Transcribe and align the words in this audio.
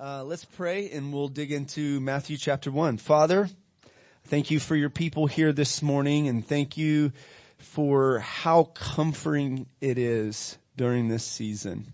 Uh, 0.00 0.24
let's 0.24 0.46
pray 0.46 0.88
and 0.92 1.12
we'll 1.12 1.28
dig 1.28 1.52
into 1.52 2.00
Matthew 2.00 2.38
chapter 2.38 2.70
1. 2.70 2.96
Father, 2.96 3.50
thank 4.24 4.50
you 4.50 4.58
for 4.58 4.74
your 4.74 4.88
people 4.88 5.26
here 5.26 5.52
this 5.52 5.82
morning 5.82 6.26
and 6.26 6.42
thank 6.42 6.78
you 6.78 7.12
for 7.58 8.20
how 8.20 8.64
comforting 8.72 9.66
it 9.82 9.98
is 9.98 10.56
during 10.74 11.08
this 11.08 11.22
season 11.22 11.92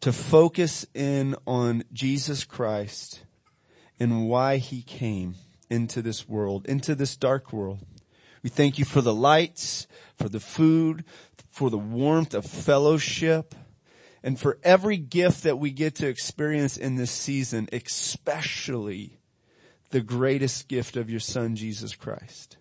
to 0.00 0.12
focus 0.12 0.86
in 0.94 1.34
on 1.44 1.82
Jesus 1.92 2.44
Christ 2.44 3.24
and 3.98 4.28
why 4.28 4.58
he 4.58 4.82
came 4.82 5.34
into 5.68 6.00
this 6.02 6.28
world, 6.28 6.66
into 6.66 6.94
this 6.94 7.16
dark 7.16 7.52
world. 7.52 7.80
We 8.44 8.48
thank 8.48 8.78
you 8.78 8.84
for 8.84 9.00
the 9.00 9.12
lights, 9.12 9.88
for 10.16 10.28
the 10.28 10.38
food, 10.38 11.02
for 11.50 11.68
the 11.68 11.78
warmth 11.78 12.32
of 12.32 12.44
fellowship, 12.44 13.56
and 14.22 14.38
for 14.38 14.58
every 14.62 14.96
gift 14.96 15.44
that 15.44 15.58
we 15.58 15.70
get 15.70 15.96
to 15.96 16.08
experience 16.08 16.76
in 16.76 16.96
this 16.96 17.10
season, 17.10 17.68
especially 17.72 19.18
the 19.90 20.00
greatest 20.00 20.68
gift 20.68 20.96
of 20.96 21.10
your 21.10 21.20
son, 21.20 21.56
Jesus 21.56 21.94
Christ. 21.94 22.56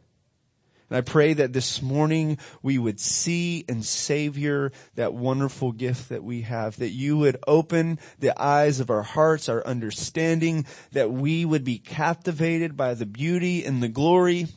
And 0.89 0.97
I 0.97 1.01
pray 1.01 1.33
that 1.33 1.53
this 1.53 1.81
morning 1.81 2.39
we 2.63 2.79
would 2.79 2.99
see 2.99 3.63
and 3.69 3.85
savor 3.85 4.71
that 4.95 5.13
wonderful 5.13 5.71
gift 5.71 6.09
that 6.09 6.23
we 6.23 6.41
have, 6.41 6.77
that 6.77 6.89
you 6.89 7.17
would 7.17 7.37
open 7.45 7.99
the 8.17 8.39
eyes 8.41 8.79
of 8.79 8.89
our 8.89 9.03
hearts, 9.03 9.49
our 9.49 9.63
understanding, 9.65 10.65
that 10.93 11.11
we 11.11 11.45
would 11.45 11.63
be 11.63 11.77
captivated 11.77 12.75
by 12.75 12.95
the 12.95 13.05
beauty 13.05 13.65
and 13.65 13.83
the 13.83 13.87
glory 13.87 14.47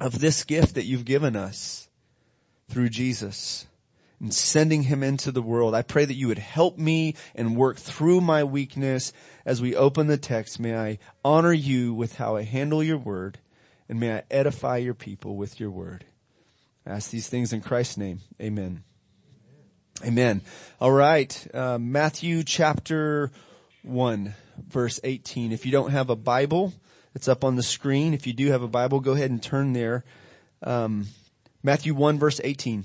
of 0.00 0.18
this 0.18 0.42
gift 0.42 0.74
that 0.74 0.86
you've 0.86 1.04
given 1.04 1.36
us 1.36 1.88
through 2.68 2.88
Jesus 2.88 3.66
and 4.20 4.34
sending 4.34 4.84
him 4.84 5.02
into 5.02 5.32
the 5.32 5.42
world. 5.42 5.74
I 5.74 5.82
pray 5.82 6.04
that 6.04 6.14
you 6.14 6.28
would 6.28 6.38
help 6.38 6.76
me 6.76 7.14
and 7.34 7.56
work 7.56 7.78
through 7.78 8.20
my 8.20 8.44
weakness 8.44 9.12
as 9.46 9.62
we 9.62 9.74
open 9.74 10.06
the 10.06 10.18
text. 10.18 10.60
May 10.60 10.76
I 10.76 10.98
honor 11.24 11.52
you 11.52 11.94
with 11.94 12.16
how 12.16 12.36
I 12.36 12.42
handle 12.42 12.82
your 12.82 12.98
word 12.98 13.38
and 13.88 13.98
may 13.98 14.14
I 14.14 14.22
edify 14.30 14.76
your 14.76 14.94
people 14.94 15.36
with 15.36 15.58
your 15.58 15.70
word. 15.70 16.04
I 16.86 16.90
ask 16.90 17.10
these 17.10 17.28
things 17.28 17.52
in 17.52 17.60
Christ's 17.60 17.96
name. 17.96 18.20
Amen. 18.40 18.84
Amen. 20.04 20.42
All 20.80 20.92
right. 20.92 21.46
Uh, 21.52 21.78
Matthew 21.78 22.42
chapter 22.42 23.30
1 23.82 24.34
verse 24.68 25.00
18. 25.02 25.52
If 25.52 25.64
you 25.64 25.72
don't 25.72 25.90
have 25.90 26.10
a 26.10 26.16
Bible, 26.16 26.72
it's 27.14 27.28
up 27.28 27.42
on 27.42 27.56
the 27.56 27.62
screen. 27.62 28.14
If 28.14 28.26
you 28.26 28.32
do 28.32 28.50
have 28.50 28.62
a 28.62 28.68
Bible, 28.68 29.00
go 29.00 29.12
ahead 29.12 29.30
and 29.30 29.42
turn 29.42 29.72
there. 29.72 30.04
Um, 30.62 31.08
Matthew 31.62 31.94
1 31.94 32.18
verse 32.18 32.40
18. 32.42 32.84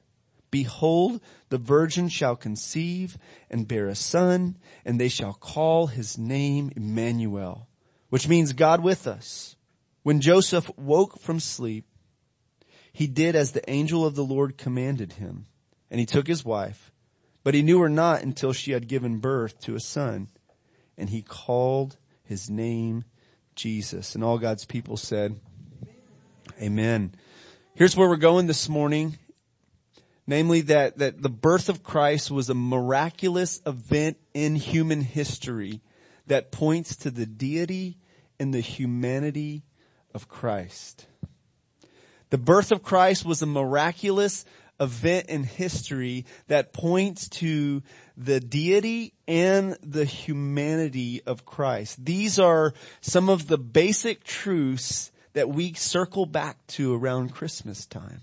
Behold, 0.51 1.21
the 1.49 1.57
virgin 1.57 2.09
shall 2.09 2.35
conceive 2.35 3.17
and 3.49 3.67
bear 3.67 3.87
a 3.87 3.95
son 3.95 4.57
and 4.85 4.99
they 4.99 5.07
shall 5.07 5.33
call 5.33 5.87
his 5.87 6.17
name 6.17 6.71
Emmanuel, 6.75 7.69
which 8.09 8.27
means 8.27 8.51
God 8.51 8.83
with 8.83 9.07
us. 9.07 9.55
When 10.03 10.19
Joseph 10.19 10.69
woke 10.77 11.19
from 11.19 11.39
sleep, 11.39 11.85
he 12.91 13.07
did 13.07 13.35
as 13.35 13.53
the 13.53 13.67
angel 13.69 14.05
of 14.05 14.15
the 14.15 14.25
Lord 14.25 14.57
commanded 14.57 15.13
him 15.13 15.45
and 15.89 15.99
he 15.99 16.05
took 16.05 16.27
his 16.27 16.43
wife, 16.43 16.91
but 17.43 17.53
he 17.53 17.61
knew 17.61 17.79
her 17.79 17.89
not 17.89 18.21
until 18.21 18.51
she 18.51 18.73
had 18.73 18.89
given 18.89 19.19
birth 19.19 19.59
to 19.61 19.75
a 19.75 19.79
son 19.79 20.27
and 20.97 21.09
he 21.09 21.21
called 21.21 21.97
his 22.23 22.49
name 22.49 23.05
Jesus. 23.55 24.15
And 24.15 24.23
all 24.23 24.37
God's 24.37 24.65
people 24.65 24.97
said, 24.97 25.39
Amen. 26.61 27.15
Here's 27.73 27.95
where 27.95 28.09
we're 28.09 28.17
going 28.17 28.47
this 28.47 28.67
morning 28.67 29.17
Namely 30.31 30.61
that, 30.61 30.99
that 30.99 31.21
the 31.21 31.27
birth 31.27 31.67
of 31.67 31.83
Christ 31.83 32.31
was 32.31 32.49
a 32.49 32.53
miraculous 32.53 33.59
event 33.65 34.15
in 34.33 34.55
human 34.55 35.01
history 35.01 35.81
that 36.27 36.53
points 36.53 36.95
to 36.95 37.11
the 37.11 37.25
deity 37.25 37.97
and 38.39 38.53
the 38.53 38.61
humanity 38.61 39.63
of 40.13 40.29
Christ. 40.29 41.05
The 42.29 42.37
birth 42.37 42.71
of 42.71 42.81
Christ 42.81 43.25
was 43.25 43.41
a 43.41 43.45
miraculous 43.45 44.45
event 44.79 45.27
in 45.27 45.43
history 45.43 46.25
that 46.47 46.71
points 46.71 47.27
to 47.41 47.83
the 48.15 48.39
deity 48.39 49.11
and 49.27 49.75
the 49.83 50.05
humanity 50.05 51.21
of 51.25 51.43
Christ. 51.43 52.05
These 52.05 52.39
are 52.39 52.73
some 53.01 53.27
of 53.27 53.47
the 53.47 53.57
basic 53.57 54.23
truths 54.23 55.11
that 55.33 55.49
we 55.49 55.73
circle 55.73 56.25
back 56.25 56.65
to 56.67 56.95
around 56.95 57.33
Christmas 57.33 57.85
time 57.85 58.21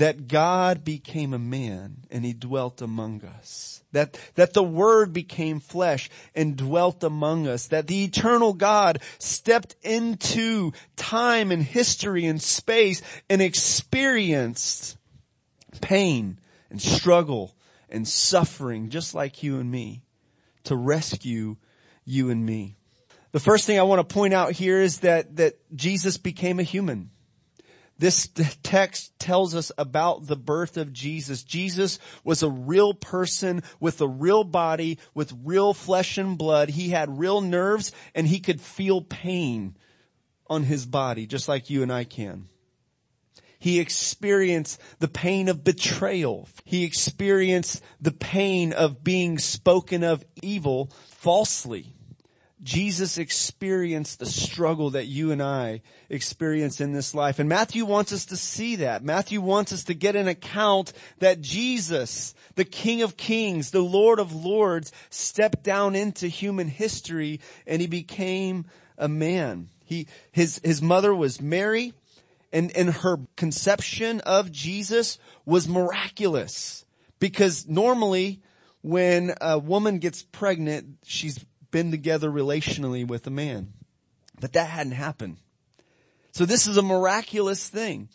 that 0.00 0.28
God 0.28 0.82
became 0.82 1.34
a 1.34 1.38
man 1.38 1.98
and 2.10 2.24
he 2.24 2.32
dwelt 2.32 2.80
among 2.80 3.22
us. 3.22 3.82
That, 3.92 4.18
that 4.34 4.54
the 4.54 4.62
word 4.62 5.12
became 5.12 5.60
flesh 5.60 6.08
and 6.34 6.56
dwelt 6.56 7.04
among 7.04 7.46
us. 7.46 7.66
That 7.66 7.86
the 7.86 8.04
eternal 8.04 8.54
God 8.54 9.00
stepped 9.18 9.76
into 9.82 10.72
time 10.96 11.52
and 11.52 11.62
history 11.62 12.24
and 12.24 12.40
space 12.40 13.02
and 13.28 13.42
experienced 13.42 14.96
pain 15.82 16.40
and 16.70 16.80
struggle 16.80 17.54
and 17.90 18.08
suffering 18.08 18.88
just 18.88 19.14
like 19.14 19.42
you 19.42 19.60
and 19.60 19.70
me 19.70 20.02
to 20.64 20.76
rescue 20.76 21.56
you 22.06 22.30
and 22.30 22.46
me. 22.46 22.78
The 23.32 23.40
first 23.40 23.66
thing 23.66 23.78
I 23.78 23.82
want 23.82 24.08
to 24.08 24.14
point 24.14 24.32
out 24.32 24.52
here 24.52 24.80
is 24.80 25.00
that, 25.00 25.36
that 25.36 25.58
Jesus 25.76 26.16
became 26.16 26.58
a 26.58 26.62
human. 26.62 27.10
This 28.00 28.30
text 28.62 29.18
tells 29.18 29.54
us 29.54 29.70
about 29.76 30.26
the 30.26 30.34
birth 30.34 30.78
of 30.78 30.90
Jesus. 30.90 31.42
Jesus 31.42 31.98
was 32.24 32.42
a 32.42 32.48
real 32.48 32.94
person 32.94 33.62
with 33.78 34.00
a 34.00 34.08
real 34.08 34.42
body, 34.42 34.98
with 35.12 35.34
real 35.44 35.74
flesh 35.74 36.16
and 36.16 36.38
blood. 36.38 36.70
He 36.70 36.88
had 36.88 37.18
real 37.18 37.42
nerves 37.42 37.92
and 38.14 38.26
he 38.26 38.40
could 38.40 38.58
feel 38.58 39.02
pain 39.02 39.76
on 40.46 40.62
his 40.62 40.86
body, 40.86 41.26
just 41.26 41.46
like 41.46 41.68
you 41.68 41.82
and 41.82 41.92
I 41.92 42.04
can. 42.04 42.48
He 43.58 43.80
experienced 43.80 44.80
the 45.00 45.06
pain 45.06 45.50
of 45.50 45.62
betrayal. 45.62 46.48
He 46.64 46.84
experienced 46.84 47.82
the 48.00 48.12
pain 48.12 48.72
of 48.72 49.04
being 49.04 49.38
spoken 49.38 50.04
of 50.04 50.24
evil 50.40 50.90
falsely. 51.08 51.92
Jesus 52.62 53.16
experienced 53.16 54.18
the 54.18 54.26
struggle 54.26 54.90
that 54.90 55.06
you 55.06 55.32
and 55.32 55.42
I 55.42 55.80
experience 56.10 56.80
in 56.80 56.92
this 56.92 57.14
life. 57.14 57.38
And 57.38 57.48
Matthew 57.48 57.86
wants 57.86 58.12
us 58.12 58.26
to 58.26 58.36
see 58.36 58.76
that. 58.76 59.02
Matthew 59.02 59.40
wants 59.40 59.72
us 59.72 59.84
to 59.84 59.94
get 59.94 60.14
an 60.14 60.28
account 60.28 60.92
that 61.20 61.40
Jesus, 61.40 62.34
the 62.56 62.64
King 62.64 63.02
of 63.02 63.16
Kings, 63.16 63.70
the 63.70 63.80
Lord 63.80 64.18
of 64.18 64.34
Lords, 64.34 64.92
stepped 65.08 65.62
down 65.62 65.96
into 65.96 66.28
human 66.28 66.68
history 66.68 67.40
and 67.66 67.80
he 67.80 67.86
became 67.86 68.66
a 68.98 69.08
man. 69.08 69.68
He, 69.84 70.06
his, 70.30 70.60
his 70.62 70.82
mother 70.82 71.14
was 71.14 71.40
Mary 71.40 71.94
and, 72.52 72.70
and 72.76 72.90
her 72.90 73.18
conception 73.36 74.20
of 74.20 74.52
Jesus 74.52 75.18
was 75.46 75.66
miraculous 75.66 76.84
because 77.18 77.66
normally 77.66 78.40
when 78.82 79.34
a 79.40 79.58
woman 79.58 79.98
gets 79.98 80.22
pregnant, 80.22 80.98
she's 81.04 81.44
been 81.70 81.90
together 81.90 82.30
relationally 82.30 83.06
with 83.06 83.26
a 83.26 83.30
man. 83.30 83.72
But 84.40 84.54
that 84.54 84.68
hadn't 84.68 84.92
happened. 84.92 85.36
So 86.32 86.44
this 86.44 86.66
is 86.66 86.76
a 86.76 86.82
miraculous 86.82 87.68
thing. 87.68 88.08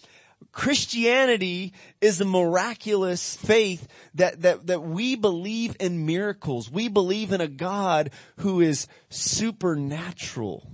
Christianity 0.52 1.74
is 2.02 2.22
a 2.22 2.26
miraculous 2.26 3.36
faith 3.36 3.88
that, 4.16 4.42
that, 4.42 4.68
that 4.68 4.82
we 4.82 5.16
believe 5.16 5.76
in 5.80 6.06
miracles. 6.06 6.72
We 6.72 6.88
believe 6.88 7.32
in 7.32 7.42
a 7.42 7.48
God 7.48 8.12
who 8.38 8.62
is 8.62 8.88
supernatural 9.10 10.70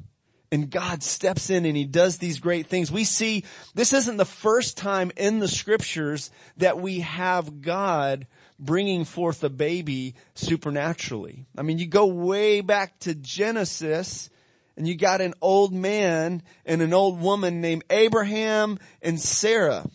and 0.51 0.69
God 0.69 1.01
steps 1.01 1.49
in 1.49 1.65
and 1.65 1.77
he 1.77 1.85
does 1.85 2.17
these 2.17 2.39
great 2.39 2.67
things. 2.67 2.91
We 2.91 3.05
see 3.05 3.45
this 3.73 3.93
isn't 3.93 4.17
the 4.17 4.25
first 4.25 4.77
time 4.77 5.11
in 5.15 5.39
the 5.39 5.47
scriptures 5.47 6.29
that 6.57 6.79
we 6.79 6.99
have 6.99 7.61
God 7.61 8.27
bringing 8.61 9.03
forth 9.03 9.43
a 9.43 9.49
baby 9.49 10.15
supernaturally. 10.35 11.45
I 11.57 11.63
mean, 11.63 11.79
you 11.79 11.87
go 11.87 12.05
way 12.05 12.61
back 12.61 12.99
to 12.99 13.15
Genesis 13.15 14.29
and 14.77 14.87
you 14.87 14.95
got 14.95 15.19
an 15.19 15.33
old 15.41 15.73
man 15.73 16.43
and 16.65 16.81
an 16.81 16.93
old 16.93 17.19
woman 17.19 17.59
named 17.59 17.83
Abraham 17.89 18.79
and 19.01 19.19
Sarah. 19.19 19.85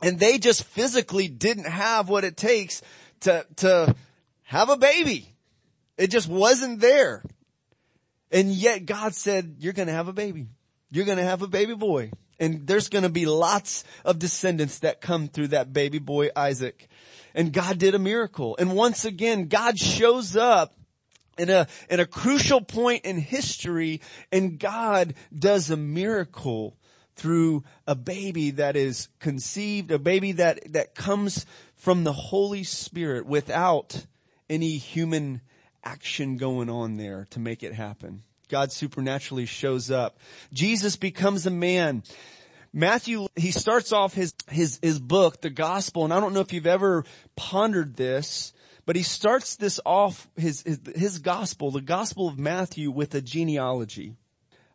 And 0.00 0.18
they 0.18 0.38
just 0.38 0.64
physically 0.64 1.28
didn't 1.28 1.66
have 1.66 2.08
what 2.08 2.24
it 2.24 2.36
takes 2.36 2.80
to, 3.20 3.44
to 3.56 3.94
have 4.44 4.70
a 4.70 4.76
baby. 4.76 5.34
It 5.98 6.10
just 6.10 6.28
wasn't 6.28 6.80
there. 6.80 7.22
And 8.30 8.50
yet 8.52 8.86
God 8.86 9.14
said, 9.14 9.56
you're 9.58 9.74
going 9.74 9.88
to 9.88 9.94
have 9.94 10.08
a 10.08 10.12
baby. 10.12 10.46
You're 10.90 11.04
going 11.04 11.18
to 11.18 11.24
have 11.24 11.42
a 11.42 11.48
baby 11.48 11.74
boy. 11.74 12.12
And 12.38 12.66
there's 12.66 12.88
going 12.88 13.02
to 13.02 13.10
be 13.10 13.26
lots 13.26 13.84
of 14.02 14.18
descendants 14.18 14.78
that 14.78 15.02
come 15.02 15.28
through 15.28 15.48
that 15.48 15.74
baby 15.74 15.98
boy 15.98 16.30
Isaac. 16.34 16.88
And 17.34 17.52
God 17.52 17.78
did 17.78 17.94
a 17.94 17.98
miracle. 17.98 18.56
And 18.58 18.74
once 18.74 19.04
again, 19.04 19.48
God 19.48 19.78
shows 19.78 20.36
up 20.36 20.74
in 21.38 21.50
a, 21.50 21.66
in 21.88 22.00
a 22.00 22.06
crucial 22.06 22.60
point 22.60 23.04
in 23.04 23.18
history 23.18 24.00
and 24.30 24.58
God 24.58 25.14
does 25.36 25.70
a 25.70 25.76
miracle 25.76 26.76
through 27.16 27.64
a 27.86 27.94
baby 27.94 28.50
that 28.52 28.76
is 28.76 29.08
conceived, 29.18 29.90
a 29.90 29.98
baby 29.98 30.32
that, 30.32 30.72
that 30.72 30.94
comes 30.94 31.46
from 31.74 32.04
the 32.04 32.12
Holy 32.12 32.64
Spirit 32.64 33.26
without 33.26 34.06
any 34.48 34.76
human 34.76 35.40
action 35.84 36.36
going 36.36 36.68
on 36.68 36.96
there 36.96 37.26
to 37.30 37.38
make 37.38 37.62
it 37.62 37.74
happen. 37.74 38.22
God 38.48 38.72
supernaturally 38.72 39.46
shows 39.46 39.90
up. 39.90 40.18
Jesus 40.52 40.96
becomes 40.96 41.46
a 41.46 41.50
man. 41.50 42.02
Matthew, 42.72 43.26
he 43.34 43.50
starts 43.50 43.92
off 43.92 44.14
his, 44.14 44.32
his, 44.48 44.78
his 44.80 45.00
book, 45.00 45.40
the 45.40 45.50
gospel, 45.50 46.04
and 46.04 46.14
I 46.14 46.20
don't 46.20 46.32
know 46.32 46.40
if 46.40 46.52
you've 46.52 46.66
ever 46.66 47.04
pondered 47.34 47.96
this, 47.96 48.52
but 48.86 48.94
he 48.94 49.02
starts 49.02 49.56
this 49.56 49.80
off, 49.84 50.28
his, 50.36 50.62
his, 50.62 50.80
his 50.94 51.18
gospel, 51.18 51.70
the 51.70 51.80
gospel 51.80 52.28
of 52.28 52.38
Matthew 52.38 52.90
with 52.90 53.14
a 53.14 53.20
genealogy. 53.20 54.14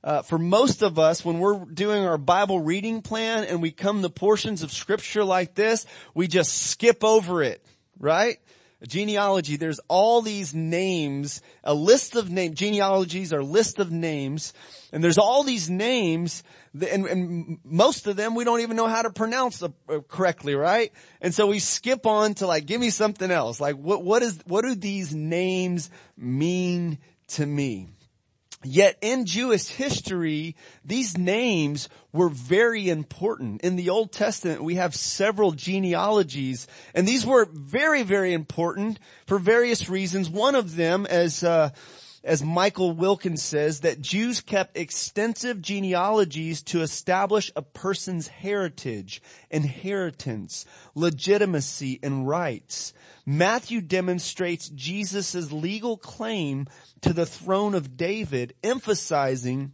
Uh, 0.04 0.22
for 0.22 0.38
most 0.38 0.84
of 0.84 1.00
us, 1.00 1.26
when 1.26 1.40
we're 1.40 1.66
doing 1.66 2.06
our 2.06 2.18
Bible 2.18 2.60
reading 2.60 3.02
plan 3.02 3.46
and 3.46 3.62
we 3.62 3.72
come 3.72 4.02
to 4.02 4.10
portions 4.10 4.62
of 4.62 4.72
scripture 4.72 5.24
like 5.24 5.56
this, 5.56 5.88
we 6.14 6.28
just 6.28 6.54
skip 6.54 7.04
over 7.04 7.42
it, 7.42 7.66
right? 7.98 8.38
Genealogy, 8.88 9.58
there's 9.58 9.80
all 9.88 10.22
these 10.22 10.54
names, 10.54 11.42
a 11.64 11.74
list 11.74 12.16
of 12.16 12.30
names, 12.30 12.58
genealogies 12.58 13.34
are 13.34 13.44
list 13.44 13.80
of 13.80 13.92
names, 13.92 14.54
and 14.92 15.04
there's 15.04 15.18
all 15.18 15.44
these 15.44 15.70
names, 15.70 16.44
and, 16.74 17.06
and 17.06 17.60
most 17.64 18.08
of 18.08 18.16
them 18.16 18.36
we 18.36 18.44
don't 18.44 18.62
even 18.62 18.76
know 18.76 18.88
how 18.88 19.02
to 19.02 19.10
pronounce 19.10 19.62
uh, 19.64 19.70
uh, 19.90 20.00
correctly, 20.08 20.56
right? 20.56 20.92
And 21.22 21.34
so 21.34 21.48
we 21.48 21.60
skip 21.60 22.06
on 22.06 22.36
to 22.36 22.48
like, 22.48 22.66
give 22.66 22.80
me 22.80 22.90
something 22.90 23.32
else. 23.32 23.60
Like, 23.60 23.76
what, 23.76 24.04
what 24.04 24.22
is, 24.22 24.40
what 24.46 24.64
do 24.64 24.76
these 24.76 25.14
names 25.14 25.90
mean 26.18 27.00
to 27.30 27.46
me? 27.46 27.90
Yet 28.66 28.98
in 29.02 29.26
Jewish 29.26 29.68
history, 29.68 30.56
these 30.84 31.18
names 31.18 31.88
were 32.12 32.30
very 32.30 32.90
important. 32.90 33.62
In 33.62 33.76
the 33.76 33.90
Old 33.90 34.12
Testament, 34.12 34.64
we 34.64 34.76
have 34.76 34.96
several 34.96 35.52
genealogies, 35.52 36.68
and 36.96 37.08
these 37.08 37.26
were 37.26 37.48
very, 37.52 38.02
very 38.02 38.34
important 38.34 39.00
for 39.28 39.38
various 39.38 39.88
reasons. 39.88 40.30
One 40.30 40.56
of 40.56 40.76
them, 40.76 41.06
as 41.06 41.44
uh, 41.44 41.70
as 42.26 42.44
Michael 42.44 42.92
Wilkins 42.92 43.44
says, 43.44 43.82
that 43.82 44.02
Jews 44.02 44.42
kept 44.42 44.76
extensive 44.76 45.62
genealogies 45.62 46.64
to 46.64 46.82
establish 46.82 47.52
a 47.56 47.62
person's 47.62 48.28
heritage, 48.28 49.22
inheritance, 49.52 50.66
legitimacy, 50.96 52.00
and 52.02 52.28
rights. 52.28 52.94
Matthew 53.28 53.80
demonstrates 53.80 54.70
Jesus' 54.70 55.52
legal 55.52 55.98
claim 55.98 56.66
to 57.02 57.14
the 57.14 57.28
throne 57.28 57.76
of 57.76 57.96
David, 57.96 58.56
emphasizing 58.64 59.74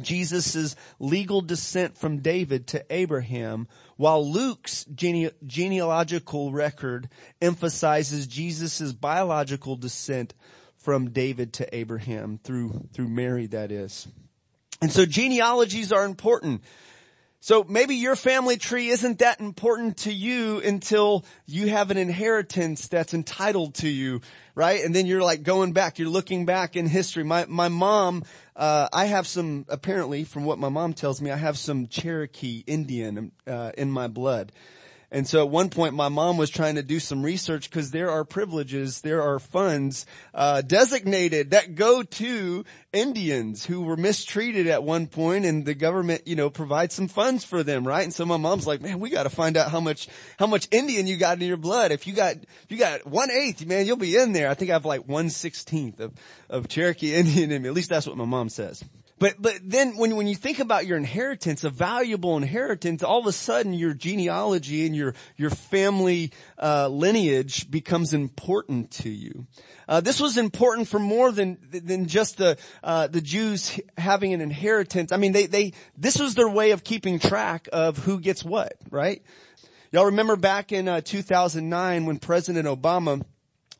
Jesus' 0.00 0.76
legal 1.00 1.40
descent 1.40 1.98
from 1.98 2.20
David 2.20 2.68
to 2.68 2.84
Abraham, 2.90 3.66
while 3.96 4.24
Luke's 4.24 4.84
gene- 4.94 5.32
genealogical 5.44 6.52
record 6.52 7.08
emphasizes 7.42 8.28
Jesus' 8.28 8.92
biological 8.92 9.74
descent 9.74 10.34
from 10.80 11.10
David 11.10 11.52
to 11.54 11.74
Abraham 11.74 12.40
through, 12.42 12.88
through 12.92 13.08
Mary, 13.08 13.46
that 13.46 13.70
is. 13.70 14.08
And 14.82 14.90
so 14.90 15.04
genealogies 15.04 15.92
are 15.92 16.04
important. 16.04 16.62
So 17.42 17.64
maybe 17.64 17.94
your 17.94 18.16
family 18.16 18.58
tree 18.58 18.88
isn't 18.88 19.20
that 19.20 19.40
important 19.40 19.98
to 19.98 20.12
you 20.12 20.60
until 20.60 21.24
you 21.46 21.68
have 21.68 21.90
an 21.90 21.96
inheritance 21.96 22.88
that's 22.88 23.14
entitled 23.14 23.76
to 23.76 23.88
you, 23.88 24.20
right? 24.54 24.84
And 24.84 24.94
then 24.94 25.06
you're 25.06 25.22
like 25.22 25.42
going 25.42 25.72
back, 25.72 25.98
you're 25.98 26.10
looking 26.10 26.44
back 26.44 26.76
in 26.76 26.86
history. 26.86 27.24
My, 27.24 27.46
my 27.46 27.68
mom, 27.68 28.24
uh, 28.56 28.88
I 28.92 29.06
have 29.06 29.26
some, 29.26 29.64
apparently 29.70 30.24
from 30.24 30.44
what 30.44 30.58
my 30.58 30.68
mom 30.68 30.92
tells 30.92 31.22
me, 31.22 31.30
I 31.30 31.36
have 31.36 31.56
some 31.56 31.86
Cherokee 31.86 32.62
Indian, 32.66 33.32
uh, 33.46 33.72
in 33.76 33.90
my 33.90 34.08
blood. 34.08 34.52
And 35.12 35.26
so 35.26 35.40
at 35.40 35.50
one 35.50 35.70
point 35.70 35.94
my 35.94 36.08
mom 36.08 36.36
was 36.36 36.50
trying 36.50 36.76
to 36.76 36.82
do 36.82 37.00
some 37.00 37.24
research 37.24 37.68
because 37.68 37.90
there 37.90 38.10
are 38.10 38.24
privileges, 38.24 39.00
there 39.00 39.22
are 39.22 39.40
funds, 39.40 40.06
uh, 40.34 40.62
designated 40.62 41.50
that 41.50 41.74
go 41.74 42.04
to 42.04 42.64
Indians 42.92 43.64
who 43.64 43.82
were 43.82 43.96
mistreated 43.96 44.68
at 44.68 44.84
one 44.84 45.08
point 45.08 45.44
and 45.44 45.66
the 45.66 45.74
government, 45.74 46.22
you 46.26 46.36
know, 46.36 46.48
provides 46.48 46.94
some 46.94 47.08
funds 47.08 47.44
for 47.44 47.64
them, 47.64 47.86
right? 47.86 48.04
And 48.04 48.14
so 48.14 48.24
my 48.24 48.36
mom's 48.36 48.66
like, 48.66 48.80
man, 48.80 49.00
we 49.00 49.10
gotta 49.10 49.30
find 49.30 49.56
out 49.56 49.70
how 49.70 49.80
much, 49.80 50.08
how 50.38 50.46
much 50.46 50.68
Indian 50.70 51.08
you 51.08 51.16
got 51.16 51.40
in 51.40 51.48
your 51.48 51.56
blood. 51.56 51.90
If 51.90 52.06
you 52.06 52.12
got, 52.12 52.36
if 52.36 52.66
you 52.68 52.78
got 52.78 53.04
one 53.04 53.30
eighth, 53.32 53.66
man, 53.66 53.86
you'll 53.86 53.96
be 53.96 54.16
in 54.16 54.32
there. 54.32 54.48
I 54.48 54.54
think 54.54 54.70
I 54.70 54.74
have 54.74 54.84
like 54.84 55.08
one 55.08 55.30
sixteenth 55.30 55.98
of, 55.98 56.12
of 56.48 56.68
Cherokee 56.68 57.14
Indian 57.16 57.50
in 57.50 57.62
me. 57.62 57.68
At 57.68 57.74
least 57.74 57.90
that's 57.90 58.06
what 58.06 58.16
my 58.16 58.24
mom 58.24 58.48
says. 58.48 58.84
But, 59.20 59.34
but 59.38 59.60
then 59.62 59.98
when, 59.98 60.16
when 60.16 60.26
you 60.26 60.34
think 60.34 60.60
about 60.60 60.86
your 60.86 60.96
inheritance, 60.96 61.62
a 61.62 61.68
valuable 61.68 62.38
inheritance, 62.38 63.02
all 63.02 63.20
of 63.20 63.26
a 63.26 63.32
sudden 63.32 63.74
your 63.74 63.92
genealogy 63.92 64.86
and 64.86 64.96
your, 64.96 65.14
your 65.36 65.50
family, 65.50 66.32
uh, 66.60 66.88
lineage 66.88 67.70
becomes 67.70 68.14
important 68.14 68.90
to 68.92 69.10
you. 69.10 69.46
Uh, 69.86 70.00
this 70.00 70.20
was 70.20 70.38
important 70.38 70.88
for 70.88 70.98
more 70.98 71.32
than, 71.32 71.58
than 71.70 72.06
just 72.06 72.38
the, 72.38 72.56
uh, 72.82 73.08
the 73.08 73.20
Jews 73.20 73.78
having 73.98 74.32
an 74.32 74.40
inheritance. 74.40 75.12
I 75.12 75.18
mean, 75.18 75.32
they, 75.32 75.44
they, 75.44 75.74
this 75.98 76.18
was 76.18 76.34
their 76.34 76.48
way 76.48 76.70
of 76.70 76.82
keeping 76.82 77.18
track 77.18 77.68
of 77.74 77.98
who 77.98 78.20
gets 78.20 78.42
what, 78.42 78.72
right? 78.88 79.22
Y'all 79.92 80.06
remember 80.06 80.36
back 80.36 80.72
in, 80.72 80.88
uh, 80.88 81.02
2009 81.02 82.06
when 82.06 82.18
President 82.18 82.66
Obama 82.66 83.22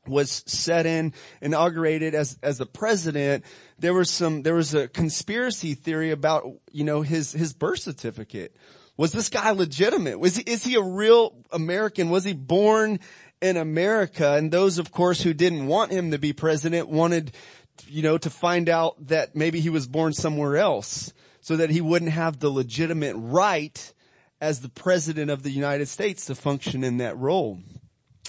was 0.07 0.43
set 0.47 0.87
in, 0.87 1.13
inaugurated 1.41 2.15
as, 2.15 2.39
as 2.43 2.59
the 2.59 2.67
president, 2.67 3.45
there 3.79 3.95
was 3.95 4.11
some, 4.11 4.43
there 4.43 4.55
was 4.55 4.75
a 4.75 4.89
conspiracy 4.89 5.75
theory 5.75 6.11
about, 6.11 6.45
you 6.73 6.85
know, 6.85 7.03
his, 7.03 7.33
his 7.33 7.53
birth 7.53 7.81
certificate. 7.81 8.57
Was 8.97 9.13
this 9.13 9.29
guy 9.29 9.51
legitimate? 9.51 10.19
Was 10.19 10.37
he, 10.37 10.43
is 10.43 10.65
he 10.65 10.75
a 10.75 10.83
real 10.83 11.35
American? 11.51 12.11
Was 12.11 12.25
he 12.25 12.35
born 12.35 13.01
in 13.41 13.57
America? 13.57 14.35
And 14.35 14.51
those, 14.51 14.79
of 14.79 14.91
course, 14.91 15.23
who 15.23 15.33
didn't 15.33 15.67
want 15.67 15.93
him 15.93 16.11
to 16.11 16.19
be 16.19 16.33
president 16.33 16.89
wanted, 16.89 17.33
you 17.87 18.03
know, 18.03 18.19
to 18.19 18.31
find 18.31 18.69
out 18.69 19.07
that 19.09 19.35
maybe 19.35 19.61
he 19.61 19.71
was 19.71 19.87
born 19.87 20.13
somewhere 20.13 20.57
else 20.57 21.13
so 21.41 21.57
that 21.57 21.71
he 21.71 21.81
wouldn't 21.81 22.11
have 22.11 22.39
the 22.39 22.51
legitimate 22.51 23.15
right 23.17 23.95
as 24.41 24.61
the 24.61 24.69
president 24.69 25.31
of 25.31 25.43
the 25.43 25.51
United 25.51 25.87
States 25.87 26.27
to 26.27 26.35
function 26.35 26.85
in 26.85 26.99
that 26.99 27.17
role. 27.17 27.59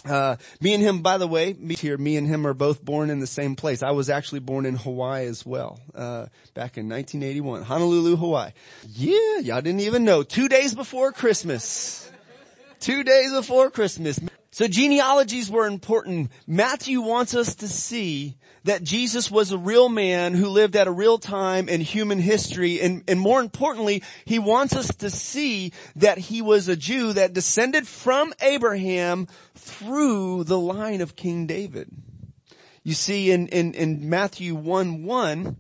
Uh, 0.05 0.36
me 0.60 0.74
and 0.74 0.81
him, 0.81 1.01
by 1.01 1.17
the 1.17 1.27
way, 1.27 1.53
me 1.53 1.75
here, 1.75 1.98
me 1.98 2.17
and 2.17 2.27
him 2.27 2.48
are 2.48 2.55
both 2.55 2.84
born 2.84 3.10
in 3.10 3.20
the 3.20 3.27
same 3.27 3.55
place. 3.55 3.84
I 3.84 3.91
was 3.91 4.10
actually 4.10 4.39
born 4.39 4.65
in 4.65 4.75
Hawaii 4.75 5.27
as 5.27 5.46
well, 5.46 5.79
uh, 5.93 6.25
back 6.55 6.77
in 6.77 6.89
1981, 6.89 7.63
Honolulu, 7.63 8.15
Hawaii. 8.15 8.51
Yeah, 8.89 9.39
y'all 9.39 9.62
didn't 9.62 9.81
even 9.81 10.03
know. 10.03 10.24
Two 10.24 10.48
days 10.48 10.74
before 10.74 11.12
Christmas. 11.12 12.10
Two 12.79 13.03
days 13.03 13.31
before 13.31 13.70
Christmas. 13.70 14.20
So 14.51 14.67
genealogies 14.67 15.50
were 15.50 15.65
important. 15.65 16.29
Matthew 16.46 17.00
wants 17.00 17.34
us 17.34 17.55
to 17.55 17.70
see 17.70 18.38
that 18.65 18.84
Jesus 18.84 19.31
was 19.31 19.51
a 19.51 19.58
real 19.58 19.88
man 19.88 20.34
who 20.34 20.50
lived 20.50 20.75
at 20.75 20.88
a 20.88 20.91
real 20.91 21.17
time 21.17 21.70
in 21.70 21.79
human 21.79 22.20
history 22.20 22.81
and, 22.81 23.03
and 23.08 23.20
more 23.20 23.39
importantly, 23.39 24.03
he 24.25 24.39
wants 24.39 24.75
us 24.75 24.93
to 24.96 25.10
see 25.10 25.72
that 25.96 26.17
he 26.17 26.41
was 26.41 26.67
a 26.67 26.75
Jew 26.75 27.13
that 27.13 27.34
descended 27.34 27.88
from 27.88 28.34
Abraham 28.41 29.27
through 29.55 30.43
the 30.43 30.60
line 30.60 31.00
of 31.00 31.15
King 31.15 31.48
David. 31.48 31.89
You 32.84 32.93
see 32.93 33.31
in, 33.31 33.48
in, 33.48 33.74
in 33.74 34.10
Matthew 34.10 34.53
1 34.53 35.03
1, 35.03 35.55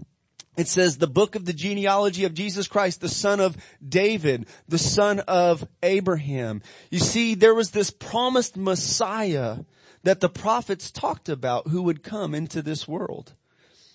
it 0.57 0.67
says 0.67 0.97
the 0.97 1.07
book 1.07 1.35
of 1.35 1.45
the 1.45 1.53
genealogy 1.53 2.25
of 2.25 2.33
Jesus 2.33 2.67
Christ, 2.67 2.99
the 2.99 3.09
son 3.09 3.39
of 3.39 3.55
David, 3.87 4.47
the 4.67 4.77
son 4.77 5.19
of 5.21 5.65
Abraham. 5.81 6.61
You 6.89 6.99
see, 6.99 7.35
there 7.35 7.55
was 7.55 7.71
this 7.71 7.89
promised 7.89 8.57
Messiah 8.57 9.59
that 10.03 10.19
the 10.19 10.29
prophets 10.29 10.91
talked 10.91 11.29
about 11.29 11.67
who 11.67 11.83
would 11.83 12.03
come 12.03 12.35
into 12.35 12.61
this 12.61 12.87
world. 12.87 13.33